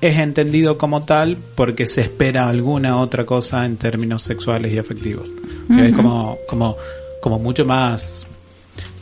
es 0.01 0.19
entendido 0.19 0.79
como 0.79 1.05
tal 1.05 1.37
porque 1.55 1.87
se 1.87 2.03
espera 2.03 2.49
alguna 2.49 2.99
otra 2.99 3.25
cosa 3.25 3.65
en 3.65 3.77
términos 3.77 4.23
sexuales 4.23 4.73
y 4.73 4.79
afectivos. 4.79 5.31
Es 5.71 5.95
como, 5.95 6.39
como, 6.49 6.77
como 7.21 7.39
mucho 7.39 7.65
más 7.65 8.27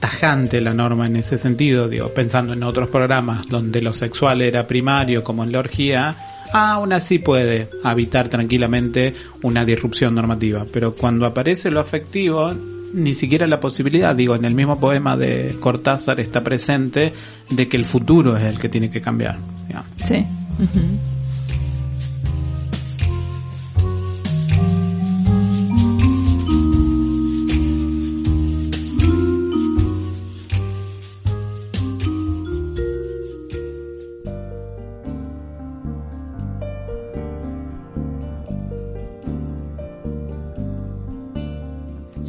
tajante 0.00 0.60
la 0.60 0.74
norma 0.74 1.06
en 1.06 1.16
ese 1.16 1.38
sentido, 1.38 1.88
digo, 1.88 2.08
pensando 2.10 2.52
en 2.52 2.62
otros 2.62 2.88
programas 2.88 3.46
donde 3.48 3.80
lo 3.80 3.92
sexual 3.92 4.42
era 4.42 4.66
primario, 4.66 5.24
como 5.24 5.44
en 5.44 5.52
la 5.52 5.60
orgía, 5.60 6.16
aún 6.52 6.92
así 6.92 7.18
puede 7.18 7.68
habitar 7.84 8.28
tranquilamente 8.28 9.14
una 9.42 9.64
disrupción 9.64 10.14
normativa, 10.14 10.66
pero 10.72 10.94
cuando 10.94 11.26
aparece 11.26 11.70
lo 11.70 11.80
afectivo, 11.80 12.52
ni 12.92 13.14
siquiera 13.14 13.46
la 13.46 13.60
posibilidad, 13.60 14.14
digo, 14.14 14.34
en 14.34 14.44
el 14.44 14.54
mismo 14.54 14.80
poema 14.80 15.16
de 15.16 15.56
Cortázar 15.60 16.20
está 16.20 16.42
presente 16.42 17.12
de 17.50 17.68
que 17.68 17.76
el 17.76 17.84
futuro 17.84 18.36
es 18.36 18.44
el 18.44 18.58
que 18.58 18.68
tiene 18.68 18.90
que 18.90 19.00
cambiar. 19.00 19.38
Sí. 20.06 20.24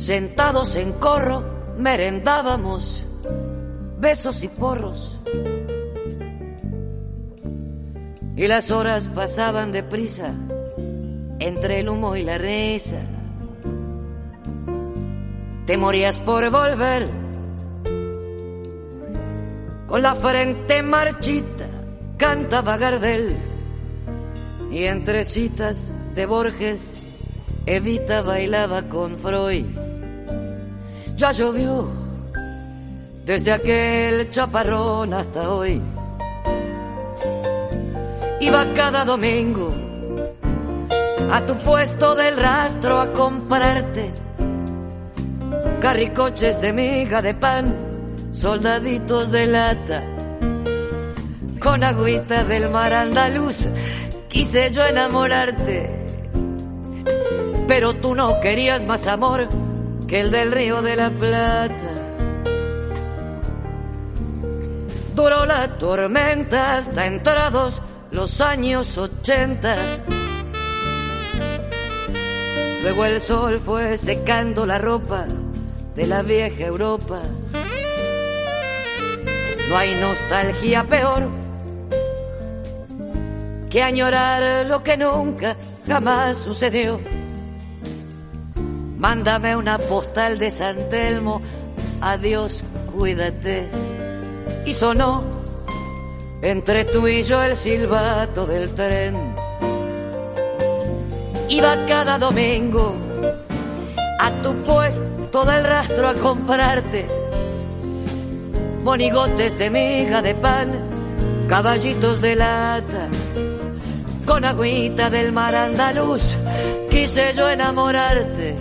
Sentados 0.10 0.76
en 0.76 0.94
corro, 0.94 1.44
merendábamos 1.78 3.06
besos 4.00 4.42
y 4.42 4.48
porros. 4.48 5.20
Y 8.36 8.48
las 8.48 8.72
horas 8.72 9.08
pasaban 9.14 9.72
deprisa 9.72 10.34
entre 11.38 11.82
el 11.82 11.90
humo 11.90 12.16
y 12.16 12.24
la 12.24 12.40
risa. 12.40 13.02
Te 15.68 15.78
morías 15.78 16.18
por 16.18 16.50
volver 16.50 17.08
con 19.86 20.02
la 20.02 20.16
frente 20.16 20.82
marchita, 20.82 21.68
cantaba 22.18 22.78
Gardel. 22.78 23.36
Y 24.72 24.86
entre 24.86 25.24
citas 25.24 25.94
de 26.16 26.26
Borges, 26.26 26.96
Evita 27.68 28.24
bailaba 28.24 28.90
con 28.90 29.20
Freud. 29.20 29.89
Ya 31.20 31.34
llovió 31.34 31.86
desde 33.26 33.52
aquel 33.52 34.30
chaparrón 34.30 35.14
hasta 35.14 35.50
hoy. 35.50 35.82
Iba 38.40 38.74
cada 38.74 39.04
domingo 39.04 39.70
a 41.30 41.46
tu 41.46 41.58
puesto 41.58 42.16
del 42.16 42.38
rastro 42.38 43.02
a 43.02 43.12
comprarte 43.12 44.14
carricoches 45.82 46.62
de 46.62 46.72
miga 46.72 47.22
de 47.22 47.34
pan, 47.34 47.66
soldaditos 48.32 49.30
de 49.30 49.46
lata, 49.46 50.02
con 51.60 51.84
agüita 51.84 52.46
del 52.46 52.70
mar 52.70 52.94
andaluz. 52.94 53.68
Quise 54.30 54.72
yo 54.72 54.86
enamorarte, 54.86 56.06
pero 57.68 57.94
tú 57.96 58.16
no 58.16 58.40
querías 58.40 58.82
más 58.84 59.06
amor 59.06 59.69
que 60.10 60.22
el 60.22 60.32
del 60.32 60.52
río 60.52 60.82
de 60.82 60.96
la 60.96 61.12
Plata. 61.12 61.94
Duró 65.14 65.46
la 65.46 65.78
tormenta 65.78 66.78
hasta 66.78 67.06
entrados 67.06 67.80
los 68.10 68.42
años 68.42 68.98
ochenta. 68.98 70.00
Luego 72.82 73.06
el 73.06 73.22
sol 73.22 73.62
fue 73.64 73.98
secando 73.98 74.66
la 74.66 74.80
ropa 74.80 75.26
de 75.96 76.08
la 76.08 76.24
vieja 76.24 76.64
Europa. 76.64 77.22
No 79.70 79.78
hay 79.78 79.94
nostalgia 79.94 80.84
peor 80.86 81.30
que 83.70 83.84
añorar 83.84 84.66
lo 84.66 84.82
que 84.82 84.98
nunca 84.98 85.56
jamás 85.86 86.40
sucedió. 86.40 87.00
Mándame 89.00 89.56
una 89.56 89.80
postal 89.80 90.38
de 90.38 90.52
San 90.52 90.78
Telmo, 90.90 91.42
adiós, 92.02 92.64
cuídate. 92.94 93.70
Y 94.66 94.74
sonó 94.74 95.24
entre 96.42 96.86
tú 96.86 97.08
y 97.08 97.24
yo 97.24 97.42
el 97.42 97.56
silbato 97.56 98.46
del 98.46 98.76
tren. 98.76 99.16
Iba 101.50 101.76
cada 101.88 102.20
domingo 102.20 102.94
a 104.20 104.32
tu 104.44 104.54
puesto 104.64 105.46
del 105.46 105.64
rastro 105.64 106.10
a 106.10 106.14
comprarte 106.14 107.08
monigotes 108.84 109.58
de 109.58 109.70
miga 109.70 110.22
de 110.22 110.36
pan, 110.36 110.72
caballitos 111.48 112.22
de 112.22 112.36
lata, 112.36 113.08
con 114.26 114.46
agüita 114.46 115.10
del 115.10 115.32
mar 115.32 115.56
andaluz, 115.56 116.38
quise 116.90 117.34
yo 117.36 117.50
enamorarte, 117.50 118.56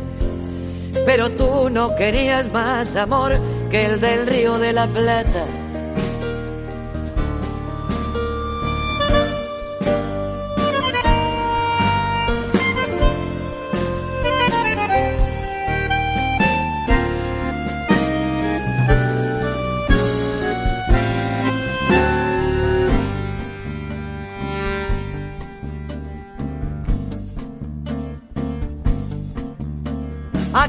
pero 1.05 1.31
tú 1.31 1.71
no 1.71 1.95
querías 1.97 2.51
más 2.53 2.97
amor 2.97 3.39
que 3.71 3.85
el 3.85 4.01
del 4.01 4.27
río 4.27 4.59
de 4.59 4.73
la 4.73 4.87
Plata. 4.87 5.68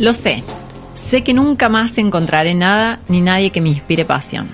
Lo 0.00 0.14
sé. 0.14 0.42
Sé 0.94 1.22
que 1.22 1.34
nunca 1.34 1.68
más 1.68 1.98
encontraré 1.98 2.54
nada 2.54 3.00
ni 3.08 3.20
nadie 3.20 3.50
que 3.50 3.60
me 3.60 3.68
inspire 3.68 4.06
pasión. 4.06 4.48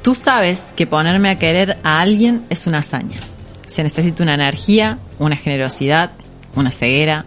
Tú 0.00 0.14
sabes 0.14 0.68
que 0.76 0.86
ponerme 0.86 1.28
a 1.28 1.38
querer 1.40 1.76
a 1.82 1.98
alguien 1.98 2.44
es 2.50 2.68
una 2.68 2.78
hazaña. 2.78 3.18
Se 3.66 3.82
necesita 3.82 4.22
una 4.22 4.34
energía, 4.34 4.98
una 5.18 5.34
generosidad, 5.34 6.12
una 6.54 6.70
ceguera. 6.70 7.24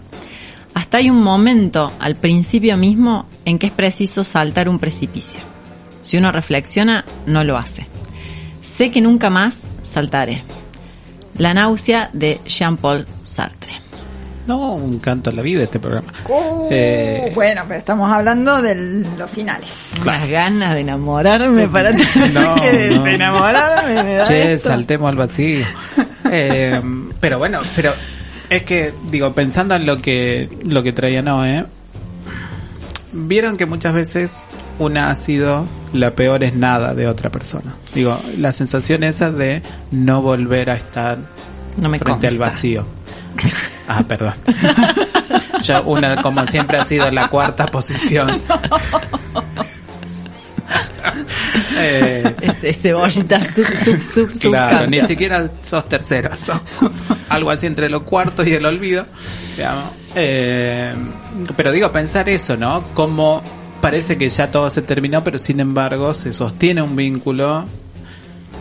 Hasta 0.73 0.99
hay 0.99 1.09
un 1.09 1.21
momento 1.21 1.91
al 1.99 2.15
principio 2.15 2.77
mismo 2.77 3.25
en 3.43 3.59
que 3.59 3.67
es 3.67 3.73
preciso 3.73 4.23
saltar 4.23 4.69
un 4.69 4.79
precipicio. 4.79 5.41
Si 5.99 6.15
uno 6.15 6.31
reflexiona, 6.31 7.03
no 7.25 7.43
lo 7.43 7.57
hace. 7.57 7.87
Sé 8.61 8.89
que 8.89 9.01
nunca 9.01 9.29
más 9.29 9.67
saltaré. 9.83 10.43
La 11.37 11.53
náusea 11.53 12.09
de 12.13 12.39
Jean-Paul 12.45 13.05
Sartre. 13.21 13.58
No, 14.49 14.73
un 14.73 14.97
canto 14.97 15.29
a 15.29 15.33
la 15.33 15.43
vida 15.43 15.61
este 15.61 15.79
programa. 15.79 16.11
Uh, 16.27 16.67
Eh, 16.71 17.31
Bueno, 17.35 17.61
pero 17.67 17.77
estamos 17.79 18.11
hablando 18.11 18.59
de 18.63 19.05
los 19.15 19.29
finales. 19.29 19.71
Las 20.03 20.27
ganas 20.27 20.73
de 20.73 20.81
enamorarme 20.81 21.67
para 21.67 21.91
tener 21.91 22.33
No, 22.33 22.55
que 22.55 22.89
no. 22.89 23.03
desenamorarme. 23.03 24.03
me 24.03 24.15
da 24.15 24.23
Che, 24.23 24.53
esto. 24.53 24.69
saltemos 24.69 25.07
al 25.07 25.17
vacío. 25.17 25.63
Eh, 26.31 26.81
pero 27.19 27.37
bueno, 27.37 27.59
pero 27.75 27.93
es 28.49 28.63
que, 28.63 28.91
digo, 29.11 29.33
pensando 29.33 29.75
en 29.75 29.85
lo 29.85 30.01
que, 30.01 30.49
lo 30.65 30.81
que 30.81 30.93
traía 30.93 31.21
Noé, 31.21 31.65
vieron 33.13 33.55
que 33.55 33.67
muchas 33.67 33.93
veces 33.93 34.45
una 34.79 35.11
ha 35.11 35.15
sido 35.15 35.67
la 35.93 36.11
peor 36.15 36.43
es 36.43 36.55
nada 36.55 36.95
de 36.95 37.05
otra 37.07 37.29
persona. 37.29 37.75
Digo, 37.93 38.19
la 38.37 38.51
sensación 38.53 39.03
esa 39.03 39.31
de 39.31 39.61
no 39.91 40.23
volver 40.23 40.71
a 40.71 40.73
estar 40.75 41.19
No 41.77 41.87
me 41.89 41.99
frente 41.99 42.25
al 42.27 42.39
vacío. 42.39 42.83
Ah, 43.89 44.03
perdón. 44.07 44.33
Ya 45.63 45.81
una, 45.81 46.21
como 46.21 46.45
siempre, 46.45 46.77
ha 46.77 46.85
sido 46.85 47.11
la 47.11 47.27
cuarta 47.27 47.65
posición. 47.65 48.29
Eh, 51.81 52.35
Ese 52.41 52.73
cebollita 52.73 53.43
sub, 53.43 53.65
sub, 53.65 54.03
sub, 54.03 54.35
sub. 54.35 54.51
Claro, 54.51 54.85
ni 54.87 55.01
siquiera 55.01 55.49
sos 55.61 55.87
tercero, 55.87 56.29
sos 56.35 56.59
algo 57.29 57.51
así 57.51 57.65
entre 57.67 57.89
los 57.89 58.03
cuartos 58.03 58.45
y 58.47 58.53
el 58.53 58.65
olvido. 58.65 59.05
digamos. 59.55 59.85
Eh, 60.15 60.93
pero 61.55 61.71
digo, 61.71 61.91
pensar 61.91 62.27
eso, 62.29 62.57
¿no? 62.57 62.83
Como 62.93 63.41
parece 63.81 64.17
que 64.17 64.29
ya 64.29 64.51
todo 64.51 64.69
se 64.69 64.81
terminó, 64.81 65.23
pero 65.23 65.39
sin 65.39 65.59
embargo 65.59 66.13
se 66.13 66.33
sostiene 66.33 66.81
un 66.81 66.95
vínculo, 66.95 67.65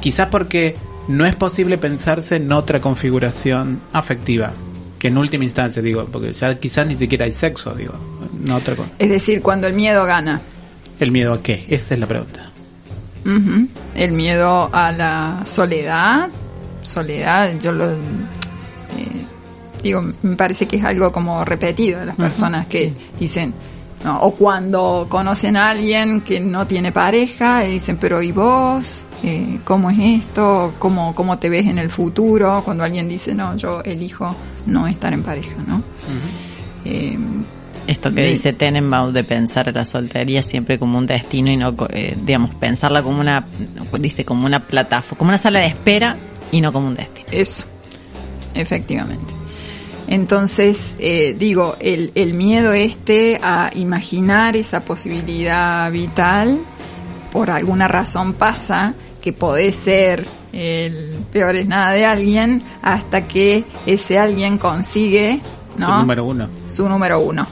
quizás 0.01 0.29
porque 0.29 0.77
no 1.09 1.27
es 1.27 1.35
posible 1.35 1.77
pensarse 1.77 2.37
en 2.37 2.53
otra 2.53 2.81
configuración 2.81 3.81
afectiva, 3.93 4.53
que 4.99 5.09
en 5.09 5.19
última 5.19 5.45
instancia, 5.45 5.81
digo, 5.83 6.05
porque 6.11 6.33
ya 6.33 6.55
quizás 6.59 6.87
ni 6.87 6.97
siquiera 6.97 7.25
hay 7.25 7.33
sexo, 7.33 7.75
digo, 7.75 7.95
no 8.45 8.57
otra 8.57 8.75
cosa. 8.77 8.91
Es 8.99 9.09
decir, 9.11 9.41
cuando 9.43 9.67
el 9.67 9.75
miedo 9.75 10.05
gana. 10.05 10.41
¿El 10.99 11.13
miedo 11.13 11.33
a 11.35 11.43
qué? 11.43 11.65
Esa 11.69 11.95
es 11.95 12.01
la 12.01 12.07
pregunta. 12.07 12.51
Ujú. 13.25 13.69
El 13.95 14.13
miedo 14.13 14.71
a 14.73 14.91
la 14.93 15.41
soledad. 15.45 16.29
Soledad, 16.83 17.59
yo 17.61 17.73
lo. 17.73 17.91
eh, 17.91 17.97
digo, 19.83 20.03
me 20.23 20.37
parece 20.37 20.67
que 20.67 20.77
es 20.77 20.85
algo 20.85 21.13
como 21.13 21.45
repetido 21.45 22.01
de 22.01 22.07
las 22.07 22.17
personas 22.17 22.67
que 22.67 22.93
dicen. 23.21 23.53
no, 24.05 24.19
o 24.21 24.35
cuando 24.35 25.07
conocen 25.09 25.57
a 25.57 25.71
alguien 25.71 26.23
que 26.23 26.41
no 26.41 26.67
tiene 26.67 26.91
pareja 26.93 27.67
y 27.67 27.73
dicen, 27.75 27.99
pero 27.99 28.23
¿y 28.23 28.33
vos? 28.33 29.03
Eh, 29.23 29.59
¿Cómo 29.65 29.91
es 29.91 29.99
esto? 29.99 30.75
¿Cómo, 30.79 31.15
¿Cómo 31.15 31.39
te 31.39 31.49
ves 31.49 31.67
en 31.67 31.79
el 31.79 31.91
futuro? 31.91 32.63
Cuando 32.65 32.85
alguien 32.85 33.09
dice, 33.09 33.35
no, 33.35 33.57
yo 33.57 33.83
elijo 33.83 34.35
no 34.67 34.87
estar 34.87 35.13
en 35.13 35.23
pareja, 35.23 35.57
¿no? 35.67 35.83
Eh, 36.85 37.19
Esto 37.89 38.15
que 38.15 38.23
de- 38.23 38.29
dice 38.29 38.53
Tenenbaum 38.53 39.13
de 39.13 39.25
pensar 39.25 39.75
la 39.75 39.85
soltería 39.85 40.43
siempre 40.43 40.79
como 40.79 40.99
un 40.99 41.07
destino 41.07 41.51
y 41.51 41.57
no, 41.57 41.75
co- 41.77 41.89
eh, 41.91 42.17
digamos, 42.25 42.55
pensarla 42.57 43.03
como 43.03 43.19
una, 43.21 43.45
dice, 43.99 44.25
como 44.25 44.47
una 44.47 44.61
plataforma, 44.61 45.19
como 45.19 45.29
una 45.31 45.39
sala 45.39 45.61
de 45.61 45.67
espera 45.67 46.17
y 46.53 46.61
no 46.61 46.73
como 46.73 46.87
un 46.87 46.95
destino. 46.95 47.27
Eso, 47.33 47.65
efectivamente. 48.55 49.35
Entonces, 50.07 50.97
eh, 50.99 51.35
digo, 51.39 51.77
el, 51.81 52.13
el 52.15 52.35
miedo 52.35 52.73
este 52.73 53.39
a 53.43 53.71
imaginar 53.75 54.57
esa 54.57 54.81
posibilidad 54.85 55.91
vital, 55.93 56.61
por 57.31 57.51
alguna 57.51 57.89
razón 57.89 58.33
pasa 58.33 58.95
que 59.21 59.33
podés 59.33 59.75
ser 59.77 60.27
el 60.53 61.19
peor 61.33 61.57
es 61.57 61.67
nada 61.67 61.93
de 61.93 62.05
alguien 62.07 62.63
hasta 62.83 63.27
que 63.29 63.65
ese 63.87 64.19
alguien 64.19 64.59
consigue 64.59 65.41
Su 65.77 65.83
número 65.85 66.25
uno. 66.25 66.49
su 66.67 66.89
número 66.89 67.21
uno. 67.21 67.47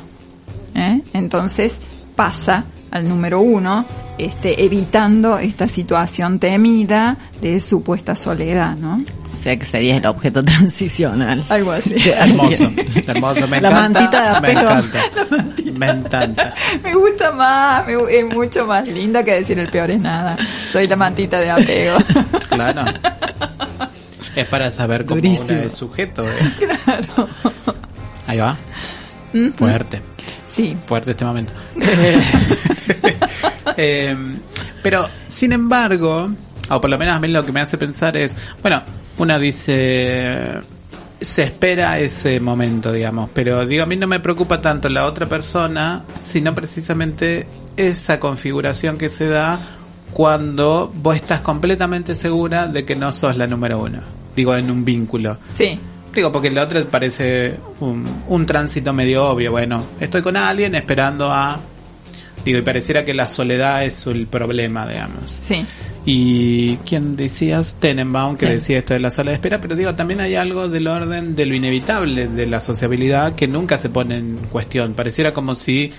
¿eh? 0.75 1.03
Entonces 1.13 1.79
pasa 2.15 2.65
al 2.91 3.09
número 3.09 3.41
uno, 3.41 3.85
este, 4.19 4.65
evitando 4.65 5.39
esta 5.39 5.69
situación 5.69 6.39
temida 6.39 7.17
de 7.41 7.61
supuesta 7.61 8.15
soledad, 8.17 8.77
¿no? 8.77 9.03
O 9.33 9.37
sea 9.37 9.57
que 9.59 9.65
sería 9.67 9.97
el 9.99 10.07
objeto 10.07 10.43
transicional. 10.45 11.45
Algo 11.49 11.73
así. 11.73 11.95
Hermoso, 12.09 12.71
hermoso, 13.07 13.47
me 13.49 13.61
La 13.61 13.69
encanta. 13.71 14.01
mantita 14.01 14.23
de 14.23 14.31
me 14.31 14.37
apego. 14.37 14.61
encanta. 14.61 15.01
Me 15.77 15.91
encanta. 15.91 16.55
Me 16.83 16.95
gusta 16.95 17.33
más, 17.33 17.87
me 17.87 17.93
es 18.17 18.25
mucho 18.35 18.65
más 18.65 18.89
linda 18.89 19.23
que 19.23 19.33
decir 19.35 19.59
el 19.59 19.69
peor 19.69 19.91
es 19.91 20.01
nada. 20.01 20.35
Soy 20.73 20.87
la 20.87 20.97
mantita 20.97 21.39
de 21.39 21.51
apego. 21.51 21.99
Claro. 22.49 22.83
Es 24.35 24.47
para 24.47 24.71
saber 24.71 25.05
cómo 25.05 25.17
Durísimo. 25.21 25.47
uno 25.51 25.67
es 25.69 25.75
sujeto. 25.75 26.25
¿eh? 26.25 26.29
Ahí 28.27 28.39
va. 28.39 28.57
Fuerte. 29.57 30.01
Sí, 30.51 30.75
Fuerte 30.87 31.11
este 31.11 31.27
momento. 31.27 31.53
Eh, 33.79 34.17
pero, 34.83 35.07
sin 35.29 35.53
embargo, 35.53 36.31
o 36.71 36.81
por 36.81 36.89
lo 36.89 36.97
menos 36.97 37.17
a 37.17 37.21
mí 37.21 37.29
lo 37.29 37.45
que 37.45 37.53
me 37.53 37.61
hace 37.61 37.77
pensar 37.77 38.17
es, 38.17 38.35
bueno, 38.63 38.83
una 39.19 39.39
dice, 39.39 40.63
se 41.21 41.43
espera 41.43 41.99
ese 41.99 42.41
momento, 42.41 42.91
digamos, 42.93 43.29
pero 43.35 43.67
digo, 43.67 43.83
a 43.83 43.87
mí 43.87 43.97
no 43.97 44.07
me 44.07 44.21
preocupa 44.21 44.63
tanto 44.63 44.89
la 44.89 45.05
otra 45.05 45.27
persona, 45.27 46.05
sino 46.19 46.55
precisamente 46.55 47.47
esa 47.77 48.19
configuración 48.19 48.97
que 48.97 49.11
se 49.11 49.27
da 49.27 49.59
cuando 50.13 50.91
vos 50.95 51.17
estás 51.17 51.41
completamente 51.41 52.15
segura 52.15 52.69
de 52.69 52.85
que 52.85 52.97
no 52.97 53.13
sos 53.13 53.37
la 53.37 53.47
número 53.47 53.79
uno. 53.79 54.01
Digo, 54.35 54.55
en 54.55 54.71
un 54.71 54.85
vínculo. 54.85 55.39
sí, 55.53 55.79
Digo, 56.17 56.33
porque 56.33 56.51
la 56.51 56.63
otra 56.63 56.83
parece 56.91 57.57
un, 57.81 58.23
un 58.29 58.47
tránsito 58.47 58.91
medio 58.95 59.27
obvio. 59.27 59.51
Bueno, 59.51 59.85
estoy 60.01 60.23
con 60.23 60.35
alguien 60.39 60.75
esperando 60.75 61.31
a... 61.31 61.61
Digo, 62.47 62.59
y 62.59 62.63
pareciera 62.63 63.05
que 63.05 63.13
la 63.13 63.27
soledad 63.29 63.85
es 63.85 64.07
el 64.07 64.27
problema, 64.27 64.87
digamos. 64.89 65.37
sí. 65.39 65.67
Y 66.09 66.77
quién 66.87 67.17
decías, 67.17 67.75
Tenenbaum, 67.81 68.37
que 68.37 68.47
Sí. 68.47 68.53
decía 68.53 68.79
esto 68.79 68.95
de 68.95 69.01
la 69.01 69.11
sala 69.11 69.33
de 69.33 69.35
espera, 69.35 69.61
pero 69.61 69.75
digo, 69.75 69.93
también 69.97 70.21
hay 70.21 70.37
algo 70.37 70.69
del 70.69 70.87
orden 70.87 71.35
de 71.35 71.47
lo 71.47 71.55
inevitable 71.57 72.29
de 72.29 72.47
la 72.47 72.61
sociabilidad 72.61 73.35
que 73.35 73.49
nunca 73.49 73.77
se 73.77 73.89
pone 73.91 74.19
en 74.19 74.37
cuestión. 74.53 74.95
Pareciera 74.95 75.35
como 75.35 75.57
si 75.57 75.91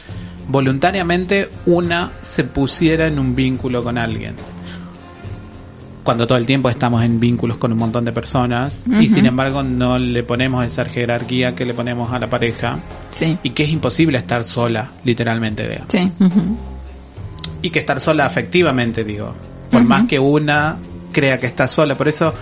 voluntariamente 0.47 1.49
una 1.65 2.11
se 2.21 2.45
pusiera 2.45 3.07
en 3.07 3.19
un 3.19 3.35
vínculo 3.35 3.83
con 3.83 3.97
alguien. 3.97 4.35
Cuando 6.07 6.25
todo 6.25 6.37
el 6.37 6.45
tiempo 6.45 6.69
estamos 6.69 7.03
en 7.03 7.19
vínculos 7.19 7.57
con 7.57 7.73
un 7.73 7.79
montón 7.79 8.05
de 8.05 8.13
personas 8.13 8.79
y 8.97 9.09
sin 9.09 9.25
embargo 9.25 9.61
no 9.61 9.99
le 9.99 10.23
ponemos 10.23 10.65
esa 10.65 10.85
jerarquía 10.85 11.53
que 11.53 11.65
le 11.65 11.73
ponemos 11.73 12.13
a 12.13 12.17
la 12.17 12.29
pareja 12.29 12.79
Sí, 13.11 13.37
y 13.43 13.49
que 13.49 13.63
es 13.65 13.69
imposible 13.71 14.17
estar 14.17 14.45
sola, 14.45 14.89
literalmente, 15.03 15.81
sí. 15.89 16.09
Ujú. 16.17 16.57
y 17.61 17.69
que 17.71 17.79
estar 17.79 17.99
sola 17.99 18.25
afectivamente, 18.25 19.03
digo. 19.03 19.35
Por 19.69 19.83
más 19.83 20.05
que 20.05 20.17
una 20.17 20.77
crea 21.11 21.41
que 21.41 21.47
está 21.47 21.67
sola. 21.67 21.97
Por 21.97 22.07
eso, 22.07 22.33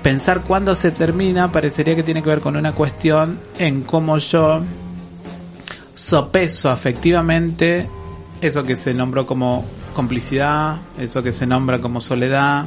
pensar 0.00 0.42
cuándo 0.42 0.76
se 0.76 0.92
termina 0.92 1.50
parecería 1.50 1.96
que 1.96 2.04
tiene 2.04 2.22
que 2.22 2.28
ver 2.28 2.40
con 2.40 2.54
una 2.54 2.70
cuestión 2.70 3.40
en 3.58 3.82
cómo 3.82 4.18
yo 4.18 4.62
sopeso 5.92 6.70
afectivamente 6.70 7.88
eso 8.40 8.62
que 8.62 8.76
se 8.76 8.94
nombró 8.94 9.26
como 9.26 9.64
complicidad, 9.92 10.76
eso 11.00 11.20
que 11.20 11.32
se 11.32 11.48
nombra 11.48 11.80
como 11.80 12.00
soledad. 12.00 12.66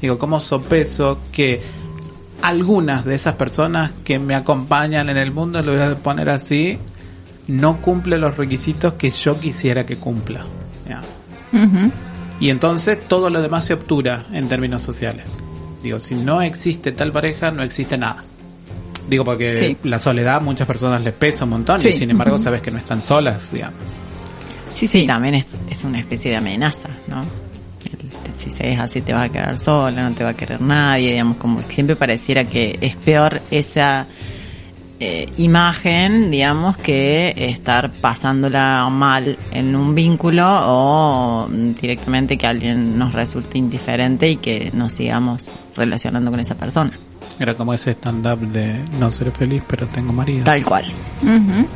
Digo, 0.00 0.18
cómo 0.18 0.40
sopeso 0.40 1.18
que 1.32 1.60
algunas 2.42 3.04
de 3.04 3.14
esas 3.16 3.34
personas 3.34 3.90
que 4.04 4.18
me 4.18 4.34
acompañan 4.34 5.08
en 5.10 5.16
el 5.16 5.32
mundo, 5.32 5.60
lo 5.62 5.72
voy 5.72 5.80
a 5.80 5.94
poner 5.96 6.30
así, 6.30 6.78
no 7.48 7.78
cumple 7.78 8.18
los 8.18 8.36
requisitos 8.36 8.92
que 8.94 9.10
yo 9.10 9.40
quisiera 9.40 9.84
que 9.86 9.96
cumpla. 9.96 10.44
Ya. 10.88 11.00
Y 12.40 12.50
entonces 12.50 12.98
todo 13.08 13.30
lo 13.30 13.42
demás 13.42 13.64
se 13.64 13.74
obtura 13.74 14.24
en 14.32 14.48
términos 14.48 14.82
sociales. 14.82 15.40
Digo, 15.82 15.98
si 15.98 16.14
no 16.14 16.42
existe 16.42 16.92
tal 16.92 17.10
pareja, 17.10 17.50
no 17.50 17.62
existe 17.62 17.98
nada. 17.98 18.24
Digo, 19.08 19.24
porque 19.24 19.56
Sí. 19.56 19.76
la 19.84 19.98
soledad 19.98 20.36
a 20.36 20.40
muchas 20.40 20.66
personas 20.66 21.02
les 21.02 21.14
pesa 21.14 21.44
un 21.44 21.50
montón 21.50 21.80
Sí. 21.80 21.88
y 21.88 21.92
sin 21.94 22.10
embargo 22.10 22.36
sabes 22.38 22.60
que 22.60 22.70
no 22.70 22.78
están 22.78 23.02
solas, 23.02 23.50
digamos. 23.50 23.80
Sí, 24.74 24.86
sí, 24.86 25.06
también 25.06 25.34
es, 25.34 25.56
es 25.68 25.82
una 25.84 25.98
especie 25.98 26.30
de 26.30 26.36
amenaza, 26.36 26.88
¿no? 27.08 27.24
Si 28.38 28.50
se 28.50 28.72
es 28.72 28.78
así 28.78 29.00
te 29.00 29.12
vas 29.12 29.28
a 29.28 29.32
quedar 29.32 29.58
sola, 29.58 30.08
no 30.08 30.14
te 30.14 30.22
va 30.22 30.30
a 30.30 30.34
querer 30.34 30.60
nadie, 30.60 31.12
digamos, 31.12 31.38
como 31.38 31.60
siempre 31.62 31.96
pareciera 31.96 32.44
que 32.44 32.78
es 32.80 32.94
peor 32.96 33.42
esa 33.50 34.06
eh, 35.00 35.28
imagen, 35.38 36.30
digamos, 36.30 36.76
que 36.76 37.32
estar 37.36 37.90
pasándola 38.00 38.88
mal 38.90 39.38
en 39.50 39.74
un 39.74 39.94
vínculo 39.94 40.44
o 40.48 41.48
directamente 41.48 42.36
que 42.36 42.46
alguien 42.46 42.96
nos 42.96 43.12
resulte 43.12 43.58
indiferente 43.58 44.28
y 44.28 44.36
que 44.36 44.70
nos 44.72 44.92
sigamos 44.92 45.56
relacionando 45.76 46.30
con 46.30 46.40
esa 46.40 46.54
persona. 46.54 46.92
Era 47.38 47.54
como 47.54 47.74
ese 47.74 47.92
stand-up 47.92 48.40
de 48.52 48.84
no 48.98 49.10
ser 49.10 49.30
feliz, 49.32 49.62
pero 49.68 49.86
tengo 49.88 50.12
marido. 50.12 50.44
Tal 50.44 50.64
cual. 50.64 50.84
Ujú. 51.22 51.66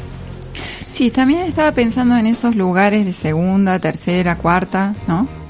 Sí, 0.88 1.10
también 1.10 1.46
estaba 1.46 1.72
pensando 1.72 2.16
en 2.16 2.26
esos 2.26 2.54
lugares 2.54 3.04
de 3.04 3.12
segunda, 3.12 3.78
tercera, 3.78 4.36
cuarta, 4.36 4.94
¿no? 5.08 5.41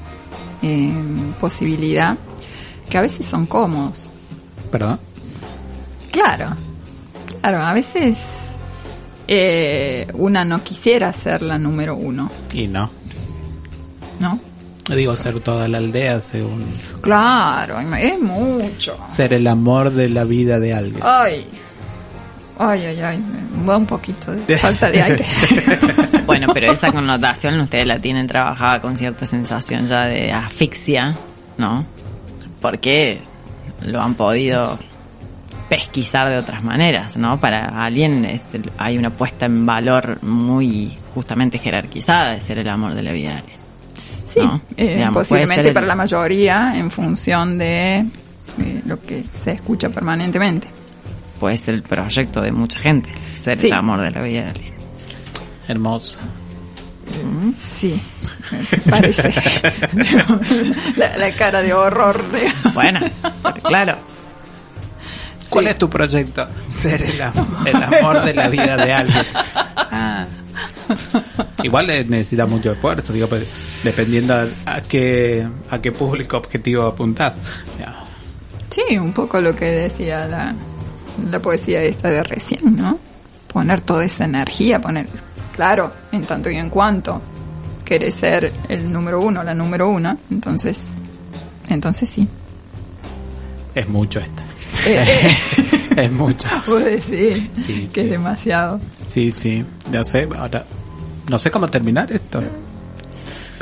Eh, 0.63 0.91
posibilidad, 1.39 2.15
que 2.89 2.97
a 2.97 3.01
veces 3.01 3.25
son 3.25 3.45
cómodos. 3.45 4.09
¿Perdón? 4.71 4.97
Claro, 6.11 6.55
claro, 7.41 7.61
a 7.65 7.73
veces 7.73 8.17
eh, 9.27 10.07
una 10.13 10.45
no 10.45 10.63
quisiera 10.63 11.11
ser 11.11 11.41
la 11.41 11.57
número 11.59 11.95
uno, 11.95 12.31
Y 12.53 12.67
no. 12.67 12.89
¿no? 14.19 14.39
Digo, 14.95 15.15
ser 15.15 15.39
toda 15.39 15.67
la 15.67 15.77
aldea 15.79 16.19
según 16.21 16.65
Claro, 17.01 17.79
es 17.95 18.19
mucho. 18.19 18.97
ser 19.07 19.33
el 19.33 19.47
amor 19.47 19.91
de 19.91 20.09
la 20.09 20.23
vida 20.23 20.59
de 20.59 20.73
alguien. 20.73 21.01
Ay, 21.03 21.45
ay, 22.59 22.85
ay, 22.85 23.01
ay, 23.01 23.17
me 23.59 23.65
da 23.67 23.77
un 23.77 23.85
poquito 23.85 24.31
de 24.35 24.57
falta 24.57 24.89
de 24.91 25.01
aire. 25.01 25.25
Bueno, 26.25 26.47
pero 26.53 26.71
esa 26.71 26.89
connotación 26.93 27.59
ustedes 27.59 27.85
la 27.85 27.99
tienen 27.99 28.27
trabajada 28.27 28.81
con 28.81 28.95
cierta 28.95 29.25
sensación 29.25 29.87
ya 29.87 30.05
de 30.05 30.31
asfixia, 30.31 31.13
¿no? 31.57 31.85
Porque 32.61 33.19
lo 33.85 34.01
han 34.01 34.13
podido 34.15 34.79
pesquisar 35.69 36.29
de 36.29 36.37
otras 36.37 36.63
maneras, 36.63 37.17
¿no? 37.17 37.39
Para 37.39 37.65
alguien 37.83 38.23
este, 38.25 38.61
hay 38.77 38.97
una 38.97 39.09
puesta 39.09 39.45
en 39.47 39.65
valor 39.65 40.23
muy 40.23 40.97
justamente 41.13 41.57
jerarquizada 41.57 42.33
de 42.33 42.41
ser 42.41 42.59
el 42.59 42.69
amor 42.69 42.93
de 42.93 43.03
la 43.03 43.11
vida 43.11 43.29
de 43.31 43.35
alguien. 43.37 43.57
Sí, 44.29 44.39
¿no? 44.39 44.61
eh, 44.77 44.95
Digamos, 44.95 45.27
posiblemente 45.27 45.67
el- 45.67 45.73
para 45.73 45.85
la 45.87 45.95
mayoría 45.95 46.73
en 46.77 46.89
función 46.89 47.57
de 47.57 47.97
eh, 47.97 48.81
lo 48.85 48.99
que 49.01 49.25
se 49.31 49.51
escucha 49.51 49.89
permanentemente. 49.89 50.67
Puede 51.43 51.57
ser 51.57 51.73
el 51.73 51.83
proyecto 51.83 52.39
de 52.39 52.53
mucha 52.53 52.79
gente, 52.79 53.09
ser 53.35 53.57
Sí. 53.57 53.67
el 53.67 53.73
amor 53.73 53.99
de 53.99 54.11
la 54.11 54.21
vida 54.21 54.43
de 54.43 54.49
alguien. 54.51 54.73
Hermoso. 55.67 56.17
Sí, 57.77 58.01
me 58.71 58.77
parece. 58.89 59.33
la, 60.95 61.17
la 61.17 61.31
cara 61.35 61.61
de 61.61 61.73
horror. 61.73 62.23
de- 62.31 62.49
Bueno, 62.73 63.01
claro. 63.61 63.97
¿Cuál 65.49 65.67
es 65.67 65.77
tu 65.77 65.89
proyecto? 65.89 66.47
Ser 66.69 67.01
el, 67.03 67.11
el 67.65 67.83
amor 67.83 68.23
de 68.23 68.33
la 68.33 68.47
vida 68.47 68.77
de 68.77 68.93
alguien. 68.93 69.25
Ah. 69.35 70.25
Igual 71.61 71.87
necesita 72.07 72.45
mucho 72.45 72.71
esfuerzo, 72.71 73.11
digo, 73.11 73.27
pues, 73.27 73.45
dependiendo 73.83 74.33
a, 74.33 74.45
a 74.77 74.79
qué 74.81 75.45
a 75.69 75.81
qué 75.81 75.91
público 75.91 76.37
objetivo 76.37 76.83
apuntás. 76.85 77.33
Sí, 78.69 78.97
un 78.97 79.11
poco 79.11 79.41
lo 79.41 79.53
que 79.53 79.65
decía 79.65 80.25
la, 80.25 80.55
la 81.29 81.39
poesía 81.39 81.81
esta 81.83 82.09
de 82.09 82.23
recién, 82.23 82.75
¿no? 82.75 82.97
Poner 83.47 83.81
toda 83.81 84.03
esa 84.05 84.25
energía, 84.25 84.79
poner, 84.81 85.07
claro, 85.55 85.93
en 86.11 86.25
tanto 86.25 86.49
y 86.49 86.55
en 86.55 86.69
cuanto 86.69 87.21
querés 87.85 88.15
ser 88.15 88.51
el 88.69 88.91
número 88.91 89.19
uno, 89.21 89.43
la 89.43 89.53
número 89.53 89.89
una, 89.89 90.17
entonces, 90.31 90.89
entonces 91.69 92.09
sí. 92.09 92.27
Es 93.75 93.87
mucho 93.89 94.19
esto. 94.19 94.41
Eh, 94.85 95.03
eh, 95.07 95.89
es 96.05 96.11
mucho. 96.11 96.47
vos 96.67 96.83
decís 96.83 97.43
Sí, 97.57 97.89
que 97.93 98.01
sí. 98.01 98.05
es 98.07 98.09
demasiado. 98.09 98.79
Sí, 99.07 99.31
sí. 99.31 99.63
No 99.91 100.03
sé, 100.03 100.27
ahora. 100.37 100.65
No 101.29 101.37
sé 101.39 101.49
cómo 101.51 101.67
terminar 101.67 102.11
esto. 102.11 102.41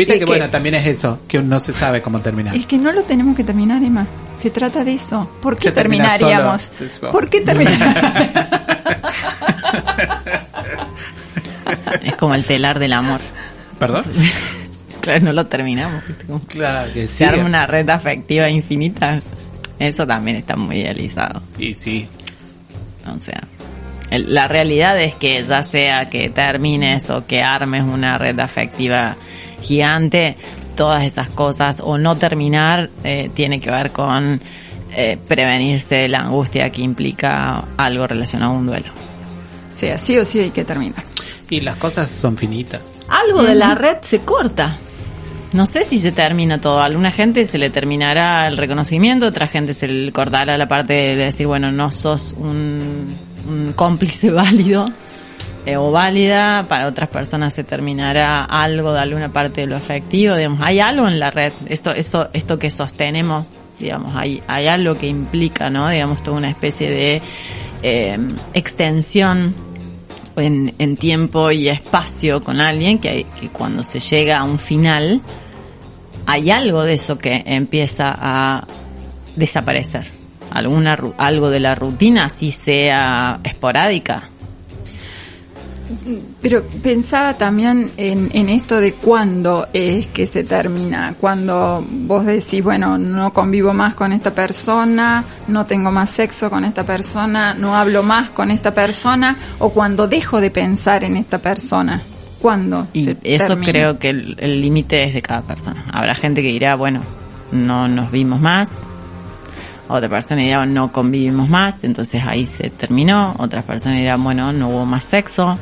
Viste 0.02 0.14
Es 0.16 0.20
que, 0.20 0.26
que- 0.26 0.32
bueno, 0.32 0.49
también 0.49 0.76
es 0.76 0.88
eso, 0.88 1.20
que 1.28 1.41
no 1.41 1.60
se 1.60 1.74
sabe 1.74 2.02
cómo 2.02 2.20
terminar. 2.22 2.56
Es 2.56 2.66
que 2.66 2.78
no 2.78 2.91
lo 2.91 3.04
tenemos 3.04 3.36
que 3.36 3.43
terminar, 3.43 3.84
Emma. 3.84 4.06
Se 4.36 4.49
trata 4.49 4.84
de 4.84 4.95
eso. 4.95 5.30
¿Por 5.41 5.56
qué 5.56 5.66
Se 5.70 5.72
termina 5.72 6.10
terminaríamos? 6.18 6.62
solo. 6.64 6.86
Es- 6.86 6.99
¿Por 6.99 7.30
qué 7.30 7.41
terminaríamos? 7.41 7.95
Es 12.04 12.16
como 12.18 12.36
el 12.36 12.43
telar 12.45 12.80
del 12.80 12.93
amor. 12.93 13.22
¿Perdón? 13.80 14.06
Claro, 15.02 15.26
no 15.26 15.34
lo 15.34 15.47
terminamos. 15.47 16.04
Claro 16.47 16.93
que 16.93 17.08
Se 17.08 17.26
arma 17.26 17.43
una 17.43 17.66
red 17.66 17.89
afectiva 17.89 18.47
infinita. 18.52 19.20
Eso 19.80 20.06
también 20.06 20.38
está 20.38 20.56
muy 20.56 20.78
idealizado. 20.78 21.41
Y 21.58 21.74
sí. 21.74 22.08
O 23.08 23.20
sea, 23.20 23.41
el- 24.12 24.32
la 24.32 24.47
realidad 24.47 25.02
es 25.02 25.16
que 25.16 25.43
ya 25.43 25.64
sea 25.64 26.08
que 26.08 26.30
termines 26.30 27.10
o 27.10 27.26
que 27.26 27.41
armes 27.41 27.82
una 27.82 28.20
red 28.20 28.39
afectiva 28.39 29.18
gigante, 29.62 30.36
todas 30.76 31.03
esas 31.03 31.30
cosas 31.30 31.82
o 31.84 31.97
no 31.97 32.16
terminar 32.16 32.89
eh, 33.03 33.30
tiene 33.34 33.59
que 33.59 33.70
ver 33.70 33.91
con 33.91 34.41
eh, 34.95 35.18
prevenirse 35.28 35.95
de 35.95 36.07
la 36.09 36.20
angustia 36.20 36.70
que 36.70 36.82
implica 36.82 37.64
algo 37.78 38.07
relacionado 38.07 38.53
a 38.53 38.55
un 38.55 38.66
duelo. 38.66 38.91
Sea, 39.72 39.97
sí 39.97 40.18
o 40.18 40.26
sí 40.26 40.39
hay 40.39 40.51
que 40.51 40.66
terminar. 40.66 41.03
Y 41.49 41.62
las 41.62 41.76
cosas 41.76 42.09
son 42.09 42.38
finitas. 42.38 42.82
Algo 43.07 43.43
de 43.43 43.55
la 43.55 43.76
red 43.76 43.97
se 44.01 44.20
corta. 44.20 44.78
No 45.53 45.66
sé 45.66 45.84
si 45.84 45.99
se 45.99 46.12
termina 46.12 46.62
todo. 46.62 46.80
A 46.80 46.86
alguna 46.86 47.12
gente 47.12 47.45
se 47.45 47.57
le 47.57 47.70
terminará 47.70 48.47
el 48.47 48.57
reconocimiento, 48.57 49.28
otra 49.28 49.47
gente 49.47 49.74
se 49.74 49.88
le 49.88 50.12
cortará 50.12 50.57
la 50.57 50.68
parte 50.68 50.93
de 50.93 51.16
decir, 51.16 51.45
bueno, 51.45 51.72
no 51.72 51.91
sos 51.91 52.34
un, 52.38 53.16
un 53.47 53.74
cómplice 53.74 54.30
válido 54.32 54.86
eh, 55.66 55.78
o 55.78 55.91
válida. 55.91 56.66
Para 56.68 56.88
otras 56.88 57.09
personas 57.09 57.53
se 57.53 57.64
terminará 57.64 58.43
algo 58.43 58.93
de 58.93 58.99
alguna 58.99 59.30
parte 59.30 59.62
de 59.62 59.68
lo 59.68 59.78
afectivo. 59.78 60.36
Digamos, 60.36 60.62
hay 60.62 60.80
algo 60.80 61.07
en 61.07 61.20
la 61.20 61.32
red. 61.32 61.53
Esto, 61.68 61.91
esto, 61.91 62.30
esto 62.34 62.57
que 62.59 62.72
sostenemos, 62.72 63.49
digamos, 63.80 64.16
hay, 64.16 64.41
hay 64.47 64.68
algo 64.68 64.95
que 64.95 65.07
implica, 65.07 65.70
¿no? 65.70 65.89
Digamos, 65.89 66.22
toda 66.24 66.38
una 66.38 66.49
especie 66.49 66.89
de 66.89 67.22
eh, 67.84 68.18
extensión 68.53 69.55
en, 70.38 70.74
en 70.80 70.95
tiempo 70.97 71.51
y 71.51 71.68
espacio 71.68 72.43
con 72.43 72.62
alguien 72.62 72.99
que, 72.99 73.09
hay- 73.09 73.24
que 73.39 73.49
cuando 73.49 73.84
se 73.84 73.99
llega 73.99 74.38
a 74.38 74.43
un 74.43 74.59
final 74.59 75.22
hay 76.26 76.51
algo 76.51 76.84
de 76.84 76.93
eso 76.93 77.18
que 77.18 77.43
empieza 77.45 78.16
a 78.18 78.64
desaparecer 79.36 80.05
alguna 80.51 80.97
algo 81.18 81.49
de 81.49 81.59
la 81.59 81.76
rutina 81.76 82.26
así 82.26 82.51
sea 82.51 83.39
esporádica 83.43 84.30
Pero 86.42 86.64
pensaba 86.64 87.36
también 87.38 87.92
en, 87.98 88.30
en 88.34 88.50
esto 88.50 88.80
de 88.80 88.94
cuándo 88.94 89.68
es 89.74 90.08
que 90.08 90.28
se 90.28 90.44
termina. 90.44 91.16
Cuando 91.20 91.86
vos 91.89 92.26
decís, 92.26 92.64
bueno, 92.64 92.98
no 92.98 93.34
convivo 93.34 93.74
más 93.74 93.96
con 93.96 94.14
esta 94.14 94.34
persona, 94.34 95.24
no 95.48 95.66
tengo 95.66 95.92
más 95.92 96.10
sexo 96.10 96.50
con 96.50 96.66
esta 96.66 96.86
persona, 96.86 97.54
no 97.54 97.76
hablo 97.76 98.04
más 98.04 98.32
con 98.32 98.52
esta 98.52 98.74
persona, 98.74 99.38
o 99.60 99.70
cuando 99.70 100.08
dejo 100.08 100.42
de 100.42 100.52
pensar 100.52 101.04
en 101.04 101.18
esta 101.18 101.39
persona. 101.39 102.02
¿Cuándo? 102.42 102.88
y 102.92 103.04
se 103.04 103.18
eso 103.24 103.48
termina? 103.50 103.72
creo 103.72 104.00
que 104.00 104.10
el 104.10 104.36
el 104.39 104.62
límite 104.62 105.04
es 105.04 105.14
de 105.14 105.22
cada 105.22 105.42
persona 105.42 105.86
habrá 105.94 106.16
gente 106.16 106.42
que 106.42 106.48
dirá 106.48 106.76
bueno 106.76 107.02
no 107.52 107.88
nos 107.88 108.12
vimos 108.12 108.42
más 108.42 108.70
otra 109.88 110.10
persona 110.10 110.42
dirá 110.42 110.66
no 110.66 110.92
convivimos 110.92 111.50
más 111.50 111.84
entonces 111.84 112.24
ahí 112.26 112.46
se 112.46 112.72
terminó 112.72 113.36
otras 113.38 113.64
personas 113.64 114.00
dirán 114.00 114.24
bueno 114.24 114.52
no 114.54 114.70
hubo 114.70 114.86
más 114.86 115.04
sexo 115.04 115.60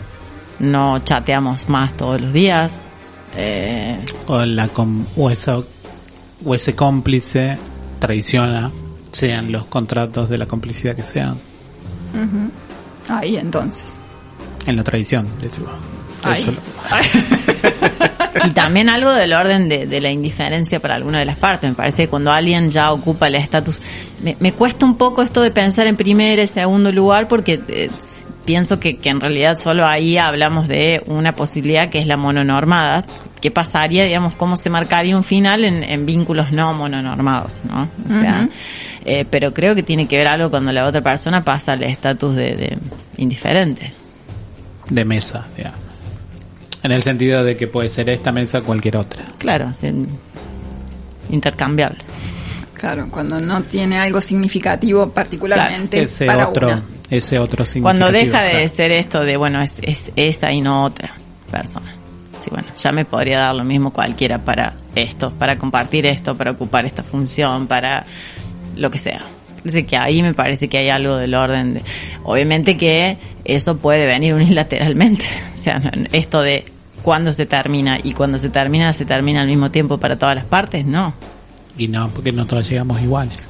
no 0.59 0.99
chateamos 0.99 1.67
más 1.69 1.95
todos 1.95 2.19
los 2.21 2.33
días 2.33 2.83
eh, 3.35 4.03
O, 4.27 4.39
la 4.39 4.67
com- 4.69 5.05
o, 5.17 5.29
esa- 5.29 5.61
o 6.45 6.55
ese 6.55 6.73
cómplice 6.75 7.57
traiciona, 7.99 8.71
sean 9.11 9.51
los 9.51 9.65
contratos 9.65 10.29
de 10.29 10.37
la 10.37 10.45
complicidad 10.47 10.95
que 10.95 11.03
sean. 11.03 11.35
Ahí 13.09 13.37
entonces. 13.37 13.83
En 14.65 14.75
la 14.77 14.83
traición. 14.83 15.27
Ahí. 16.23 16.41
Eso 16.41 16.51
lo- 16.51 16.59
Y 18.45 18.51
también 18.51 18.89
algo 18.89 19.11
del 19.11 19.33
orden 19.33 19.69
de, 19.69 19.85
de 19.85 20.01
la 20.01 20.11
indiferencia 20.11 20.79
para 20.79 20.95
alguna 20.95 21.19
de 21.19 21.25
las 21.25 21.37
partes. 21.37 21.69
Me 21.69 21.75
parece 21.75 22.03
que 22.03 22.07
cuando 22.07 22.31
alguien 22.31 22.69
ya 22.69 22.91
ocupa 22.91 23.27
el 23.27 23.35
estatus, 23.35 23.81
me, 24.23 24.35
me 24.39 24.53
cuesta 24.53 24.85
un 24.85 24.97
poco 24.97 25.21
esto 25.21 25.41
de 25.41 25.51
pensar 25.51 25.87
en 25.87 25.95
primer 25.95 26.39
y 26.39 26.47
segundo 26.47 26.91
lugar 26.91 27.27
porque 27.27 27.61
eh, 27.67 27.89
pienso 28.45 28.79
que, 28.79 28.97
que 28.97 29.09
en 29.09 29.19
realidad 29.19 29.55
solo 29.55 29.85
ahí 29.85 30.17
hablamos 30.17 30.67
de 30.67 31.03
una 31.05 31.33
posibilidad 31.33 31.89
que 31.89 31.99
es 31.99 32.07
la 32.07 32.17
mononormada. 32.17 33.03
¿Qué 33.41 33.51
pasaría, 33.51 34.03
digamos, 34.03 34.33
cómo 34.35 34.57
se 34.57 34.69
marcaría 34.69 35.15
un 35.15 35.23
final 35.23 35.63
en, 35.63 35.83
en 35.83 36.05
vínculos 36.05 36.51
no 36.51 36.73
mononormados, 36.73 37.59
¿no? 37.69 37.87
O 38.05 38.11
sea, 38.11 38.49
eh, 39.05 39.25
pero 39.29 39.53
creo 39.53 39.75
que 39.75 39.83
tiene 39.83 40.07
que 40.07 40.17
ver 40.17 40.27
algo 40.27 40.49
cuando 40.49 40.73
la 40.73 40.85
otra 40.85 41.01
persona 41.01 41.43
pasa 41.43 41.73
al 41.73 41.83
estatus 41.83 42.35
de, 42.35 42.55
de 42.55 42.77
indiferente. 43.17 43.93
de 44.89 45.05
mesa, 45.05 45.47
digamos. 45.55 45.88
En 46.83 46.91
el 46.91 47.03
sentido 47.03 47.43
de 47.43 47.57
que 47.57 47.67
puede 47.67 47.89
ser 47.89 48.09
esta 48.09 48.31
mesa 48.31 48.59
o 48.59 48.63
cualquier 48.63 48.97
otra. 48.97 49.23
Claro, 49.37 49.73
en- 49.81 50.07
intercambiable. 51.29 51.97
Claro, 52.73 53.07
cuando 53.11 53.39
no 53.41 53.61
tiene 53.63 53.97
algo 53.99 54.21
significativo 54.21 55.09
particularmente 55.09 56.01
ese 56.03 56.25
para 56.25 56.47
otro, 56.47 56.67
una. 56.67 56.83
ese 57.09 57.37
otro 57.37 57.65
Cuando 57.81 58.07
significativo, 58.07 58.37
deja 58.37 58.57
de 58.57 58.69
ser 58.69 58.91
esto 58.91 59.19
de, 59.21 59.35
bueno, 59.35 59.61
es, 59.61 59.79
es 59.81 60.11
esa 60.15 60.51
y 60.51 60.61
no 60.61 60.85
otra 60.85 61.15
persona. 61.51 61.93
Sí, 62.37 62.49
bueno, 62.51 62.69
ya 62.73 62.91
me 62.93 63.03
podría 63.03 63.39
dar 63.39 63.53
lo 63.53 63.65
mismo 63.65 63.91
cualquiera 63.91 64.37
para 64.37 64.75
esto, 64.95 65.31
para 65.31 65.57
compartir 65.57 66.05
esto, 66.05 66.35
para 66.35 66.51
ocupar 66.51 66.85
esta 66.85 67.03
función, 67.03 67.67
para 67.67 68.05
lo 68.77 68.89
que 68.89 68.97
sea. 68.97 69.19
Así 69.67 69.83
que 69.83 69.97
ahí 69.97 70.21
me 70.21 70.33
parece 70.33 70.67
que 70.67 70.77
hay 70.77 70.89
algo 70.89 71.17
del 71.17 71.33
orden 71.33 71.75
de... 71.75 71.81
Obviamente 72.23 72.77
que 72.77 73.17
eso 73.45 73.77
puede 73.77 74.05
venir 74.05 74.33
unilateralmente. 74.35 75.25
O 75.53 75.57
sea, 75.57 75.81
esto 76.11 76.41
de 76.41 76.65
cuándo 77.01 77.33
se 77.33 77.45
termina 77.45 77.99
y 78.01 78.13
cuando 78.13 78.37
se 78.37 78.49
termina, 78.49 78.93
se 78.93 79.05
termina 79.05 79.41
al 79.41 79.47
mismo 79.47 79.71
tiempo 79.71 79.97
para 79.97 80.17
todas 80.17 80.35
las 80.35 80.45
partes, 80.45 80.85
no. 80.85 81.13
Y 81.77 81.87
no, 81.87 82.09
porque 82.09 82.31
no 82.31 82.45
todos 82.45 82.69
llegamos 82.69 83.01
iguales. 83.01 83.49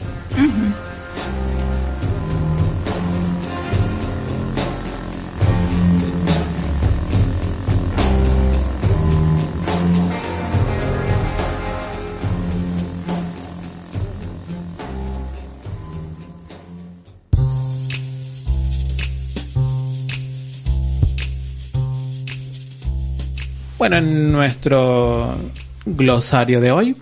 Bueno, 23.89 24.05
en 24.07 24.31
nuestro 24.31 25.35
glosario 25.83 26.61
de 26.61 26.71
hoy 26.71 26.95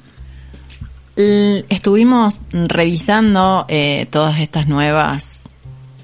L- 1.18 1.66
Estuvimos 1.68 2.44
revisando 2.54 3.66
eh, 3.68 4.08
todas 4.10 4.40
estas 4.40 4.70
nuevas 4.70 5.42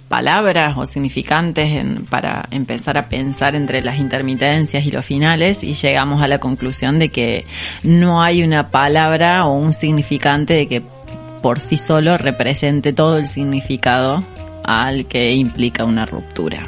palabras 0.10 0.76
o 0.78 0.86
significantes 0.86 1.70
en- 1.70 2.06
para 2.06 2.50
empezar 2.52 2.98
a 2.98 3.08
pensar 3.08 3.56
entre 3.56 3.82
las 3.82 3.98
intermitencias 3.98 4.86
y 4.86 4.92
los 4.92 5.06
finales 5.06 5.64
y 5.64 5.74
llegamos 5.74 6.22
a 6.22 6.28
la 6.28 6.40
conclusión 6.40 7.00
de 7.00 7.08
que 7.08 7.46
no 7.84 8.22
hay 8.22 8.44
una 8.44 8.70
palabra 8.70 9.46
o 9.46 9.54
un 9.58 9.72
significante 9.72 10.54
de 10.54 10.68
que 10.68 10.82
por 11.42 11.62
sí 11.62 11.78
solo 11.78 12.18
represente 12.18 12.92
todo 12.92 13.18
el 13.20 13.30
significado 13.30 14.22
al 14.66 15.06
que 15.06 15.32
implica 15.32 15.86
una 15.86 16.06
ruptura. 16.06 16.68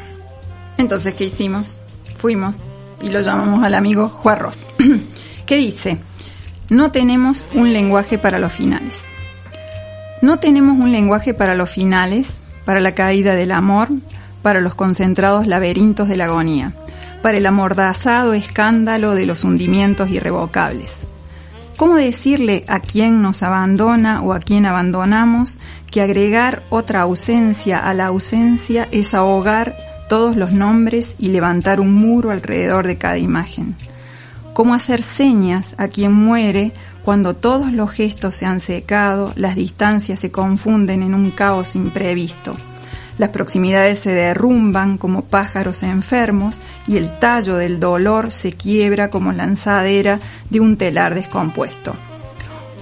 Entonces, 0.77 1.15
¿qué 1.15 1.25
hicimos? 1.25 1.81
Fuimos 2.15 2.63
y 3.01 3.09
lo 3.09 3.21
llamamos 3.21 3.63
al 3.63 3.75
amigo 3.75 4.09
Juarros. 4.09 4.69
¿Qué 5.45 5.55
dice? 5.55 5.97
No 6.69 6.91
tenemos 6.91 7.49
un 7.53 7.73
lenguaje 7.73 8.17
para 8.17 8.39
los 8.39 8.53
finales. 8.53 9.01
No 10.21 10.39
tenemos 10.39 10.77
un 10.79 10.91
lenguaje 10.91 11.33
para 11.33 11.55
los 11.55 11.69
finales, 11.69 12.37
para 12.65 12.79
la 12.79 12.95
caída 12.95 13.35
del 13.35 13.51
amor, 13.51 13.89
para 14.41 14.61
los 14.61 14.75
concentrados 14.75 15.45
laberintos 15.47 16.07
de 16.07 16.17
la 16.17 16.25
agonía, 16.25 16.73
para 17.21 17.37
el 17.37 17.45
amordazado 17.45 18.33
escándalo 18.33 19.13
de 19.13 19.25
los 19.25 19.43
hundimientos 19.43 20.09
irrevocables. 20.09 20.99
¿Cómo 21.77 21.95
decirle 21.95 22.63
a 22.67 22.79
quien 22.79 23.21
nos 23.21 23.43
abandona 23.43 24.21
o 24.21 24.33
a 24.33 24.39
quien 24.39 24.65
abandonamos 24.65 25.57
que 25.91 26.01
agregar 26.01 26.63
otra 26.69 27.01
ausencia 27.01 27.79
a 27.79 27.93
la 27.93 28.05
ausencia 28.05 28.87
es 28.91 29.13
ahogar 29.13 29.75
todos 30.07 30.35
los 30.35 30.51
nombres 30.51 31.15
y 31.19 31.29
levantar 31.29 31.79
un 31.79 31.93
muro 31.93 32.31
alrededor 32.31 32.87
de 32.87 32.97
cada 32.97 33.17
imagen? 33.17 33.75
¿Cómo 34.53 34.73
hacer 34.73 35.01
señas 35.01 35.75
a 35.77 35.89
quien 35.89 36.13
muere 36.13 36.71
cuando 37.03 37.35
todos 37.35 37.73
los 37.73 37.91
gestos 37.91 38.35
se 38.35 38.45
han 38.45 38.61
secado, 38.61 39.33
las 39.35 39.55
distancias 39.55 40.19
se 40.19 40.31
confunden 40.31 41.03
en 41.03 41.13
un 41.13 41.31
caos 41.31 41.75
imprevisto? 41.75 42.55
Las 43.17 43.29
proximidades 43.29 43.99
se 43.99 44.13
derrumban 44.13 44.97
como 44.97 45.23
pájaros 45.23 45.83
enfermos 45.83 46.59
y 46.87 46.97
el 46.97 47.17
tallo 47.19 47.55
del 47.55 47.79
dolor 47.79 48.31
se 48.31 48.53
quiebra 48.53 49.09
como 49.09 49.31
lanzadera 49.31 50.19
de 50.49 50.59
un 50.59 50.75
telar 50.77 51.15
descompuesto. 51.15 51.95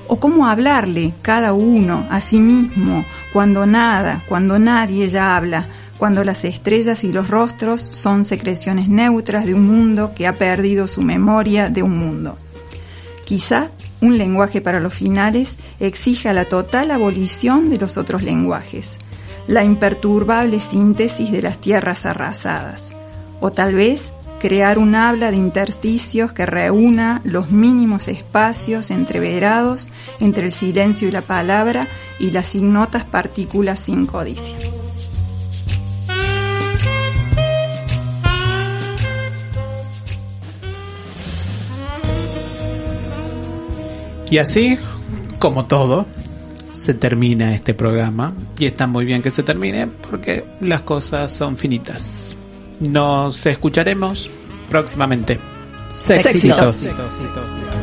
O 0.07 0.19
cómo 0.19 0.47
hablarle 0.47 1.13
cada 1.21 1.53
uno 1.53 2.07
a 2.09 2.19
sí 2.19 2.39
mismo 2.39 3.05
cuando 3.31 3.65
nada, 3.65 4.23
cuando 4.27 4.59
nadie 4.59 5.07
ya 5.09 5.35
habla, 5.35 5.67
cuando 6.03 6.25
las 6.25 6.43
estrellas 6.43 7.05
y 7.05 7.13
los 7.13 7.29
rostros 7.29 7.79
son 7.79 8.25
secreciones 8.25 8.89
neutras 8.89 9.45
de 9.45 9.53
un 9.53 9.65
mundo 9.65 10.11
que 10.13 10.27
ha 10.27 10.35
perdido 10.35 10.85
su 10.85 11.01
memoria 11.01 11.69
de 11.69 11.81
un 11.81 11.97
mundo. 11.97 12.37
Quizá 13.23 13.71
un 14.01 14.17
lenguaje 14.17 14.59
para 14.59 14.81
los 14.81 14.93
finales 14.93 15.55
exija 15.79 16.33
la 16.33 16.43
total 16.43 16.91
abolición 16.91 17.69
de 17.69 17.77
los 17.77 17.97
otros 17.97 18.21
lenguajes, 18.21 18.97
la 19.47 19.63
imperturbable 19.63 20.59
síntesis 20.59 21.31
de 21.31 21.41
las 21.41 21.61
tierras 21.61 22.05
arrasadas, 22.05 22.91
o 23.39 23.53
tal 23.53 23.73
vez 23.73 24.11
crear 24.41 24.79
un 24.79 24.95
habla 24.95 25.31
de 25.31 25.37
intersticios 25.37 26.33
que 26.33 26.45
reúna 26.45 27.21
los 27.23 27.49
mínimos 27.49 28.09
espacios 28.09 28.91
entreverados 28.91 29.87
entre 30.19 30.47
el 30.47 30.51
silencio 30.51 31.07
y 31.07 31.11
la 31.11 31.21
palabra 31.21 31.87
y 32.19 32.31
las 32.31 32.55
ignotas 32.55 33.05
partículas 33.05 33.79
sin 33.79 34.05
codicia. 34.05 34.57
Y 44.33 44.39
así, 44.39 44.79
como 45.37 45.67
todo, 45.67 46.07
se 46.73 46.95
termina 46.95 47.53
este 47.53 47.75
programa. 47.75 48.33
Y 48.57 48.65
está 48.65 48.87
muy 48.87 49.05
bien 49.05 49.21
que 49.21 49.29
se 49.29 49.43
termine 49.43 49.85
porque 49.85 50.43
las 50.59 50.81
cosas 50.81 51.31
son 51.31 51.55
finitas. 51.55 52.35
Nos 52.79 53.45
escucharemos 53.45 54.31
próximamente. 54.71 55.39
Éxitos. 56.09 56.81
La 56.81 57.82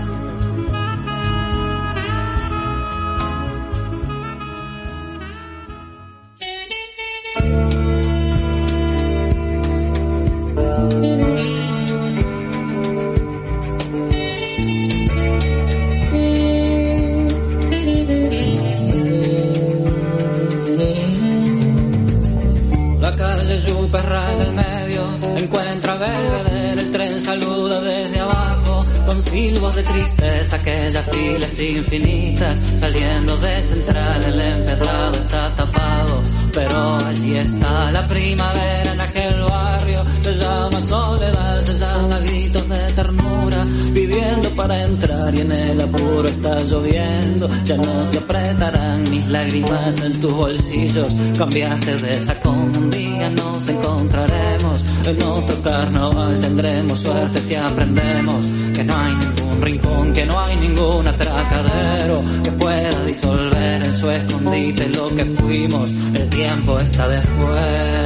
infinitas 31.71 32.59
saliendo 32.77 33.37
de 33.39 33.61
central, 33.61 34.25
el 34.25 34.41
empedrado 34.41 35.15
está 35.15 35.51
tapado, 35.57 36.23
pero 36.53 36.97
allí 36.97 37.37
está 37.37 37.93
la 37.93 38.07
primavera 38.07 38.93
en 38.93 39.01
aquel 39.01 39.41
barrio, 39.43 40.05
se 40.23 40.35
llama 40.35 40.83
soledad, 40.83 41.65
se 41.65 41.75
llama 41.79 42.19
gritos 42.21 42.69
de 42.69 42.93
ternura, 42.93 43.65
viviendo 43.93 44.51
para 44.51 44.85
entrar 44.85 45.35
y 45.35 45.41
en 45.41 45.53
el 45.53 45.81
apuro 45.81 46.29
está 46.29 46.63
lloviendo, 46.63 47.49
ya 47.65 47.77
no 47.77 48.07
se 48.07 48.19
apretarán 48.19 49.11
mis 49.11 49.27
lágrimas 49.27 50.01
en 50.01 50.21
tus 50.21 50.33
bolsillos, 50.33 51.13
cambiaste 51.39 51.97
de 51.97 52.23
saco 52.25 52.51
un 52.51 52.91
día 52.91 53.31
nos 53.31 53.69
encontraremos, 53.69 54.83
en 55.07 55.23
otro 55.23 55.63
carnaval 55.63 56.41
tendremos 56.41 56.99
suerte 57.01 57.41
si 57.41 57.55
aprendemos 57.55 58.45
que 58.75 58.85
no 58.85 58.97
hay 58.97 59.30
rincón, 59.61 60.13
que 60.13 60.27
no 60.27 60.41
hay 60.41 60.57
ningún 60.57 61.07
atracadero 61.07 62.23
que 62.43 62.51
pueda 62.53 63.05
disolver 63.05 63.83
en 63.83 63.93
su 63.93 64.11
escondite 64.11 64.89
lo 64.89 65.09
que 65.15 65.25
fuimos, 65.25 65.91
el 66.15 66.29
tiempo 66.31 66.79
está 66.79 67.09
después. 67.09 68.00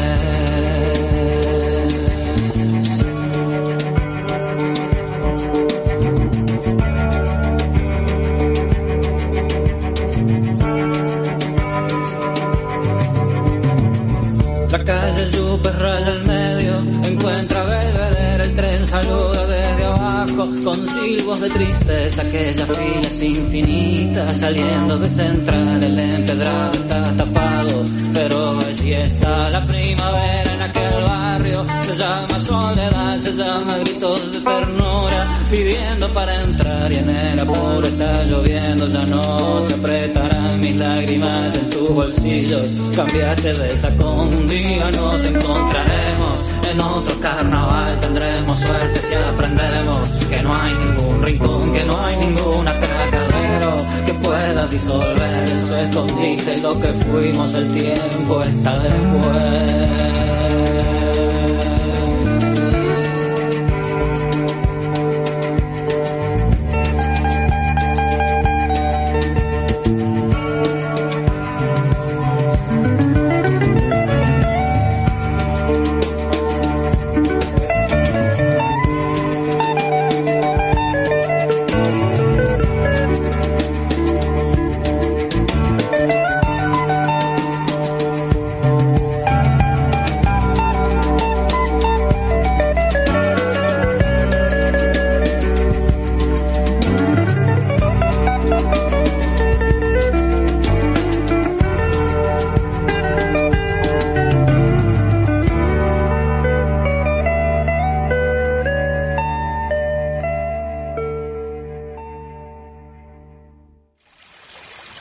De 21.40 21.50
tristeza, 21.50 22.22
aquellas 22.22 22.68
filas 22.68 23.22
infinitas, 23.22 24.36
saliendo 24.38 24.98
de 24.98 25.08
central, 25.08 25.82
el 25.82 25.98
empedrado 25.98 26.72
está 26.72 27.16
tapado, 27.16 27.84
pero 28.12 28.58
allí 28.60 28.92
está 28.92 29.50
la 29.50 29.66
primavera 29.66 30.54
en 30.54 30.62
aquel 30.62 31.02
barrio, 31.02 31.66
se 31.86 31.96
llama 31.96 32.40
soledad, 32.40 33.22
se 33.22 33.32
llama 33.32 33.78
gritos 33.78 34.32
de 34.32 34.40
ternura, 34.40 35.38
pidiendo 35.50 36.08
para 36.14 36.42
entrar 36.42 36.92
y 36.92 36.96
en 36.96 37.10
el 37.10 37.40
apuro 37.40 37.86
está 37.86 38.22
lloviendo, 38.24 38.88
ya 38.88 39.04
no 39.04 39.62
se 39.62 39.74
apretarán 39.74 40.60
mis 40.60 40.76
lágrimas 40.76 41.54
en 41.54 41.70
tus 41.70 41.88
bolsillos, 41.88 42.70
cambiaste 42.94 43.54
de 43.54 43.80
sacón, 43.80 44.34
un 44.34 44.46
día 44.46 44.90
nos 44.92 45.24
encontraremos, 45.24 46.23
en 46.74 46.80
otro 46.80 47.20
carnaval 47.20 48.00
tendremos 48.00 48.58
suerte 48.58 49.00
si 49.02 49.14
aprendemos 49.14 50.08
que 50.28 50.42
no 50.42 50.54
hay 50.54 50.74
ningún 50.74 51.22
rincón, 51.22 51.72
que 51.72 51.84
no 51.84 52.04
hay 52.04 52.16
ningún 52.16 52.66
atracadero 52.66 53.76
que 54.06 54.14
pueda 54.14 54.66
disolver 54.66 55.50
en 55.50 55.66
su 55.66 55.74
escondite 55.74 56.56
lo 56.60 56.80
que 56.80 56.92
fuimos, 56.92 57.54
el 57.54 57.72
tiempo 57.72 58.42
está 58.42 58.78
después. 58.80 60.14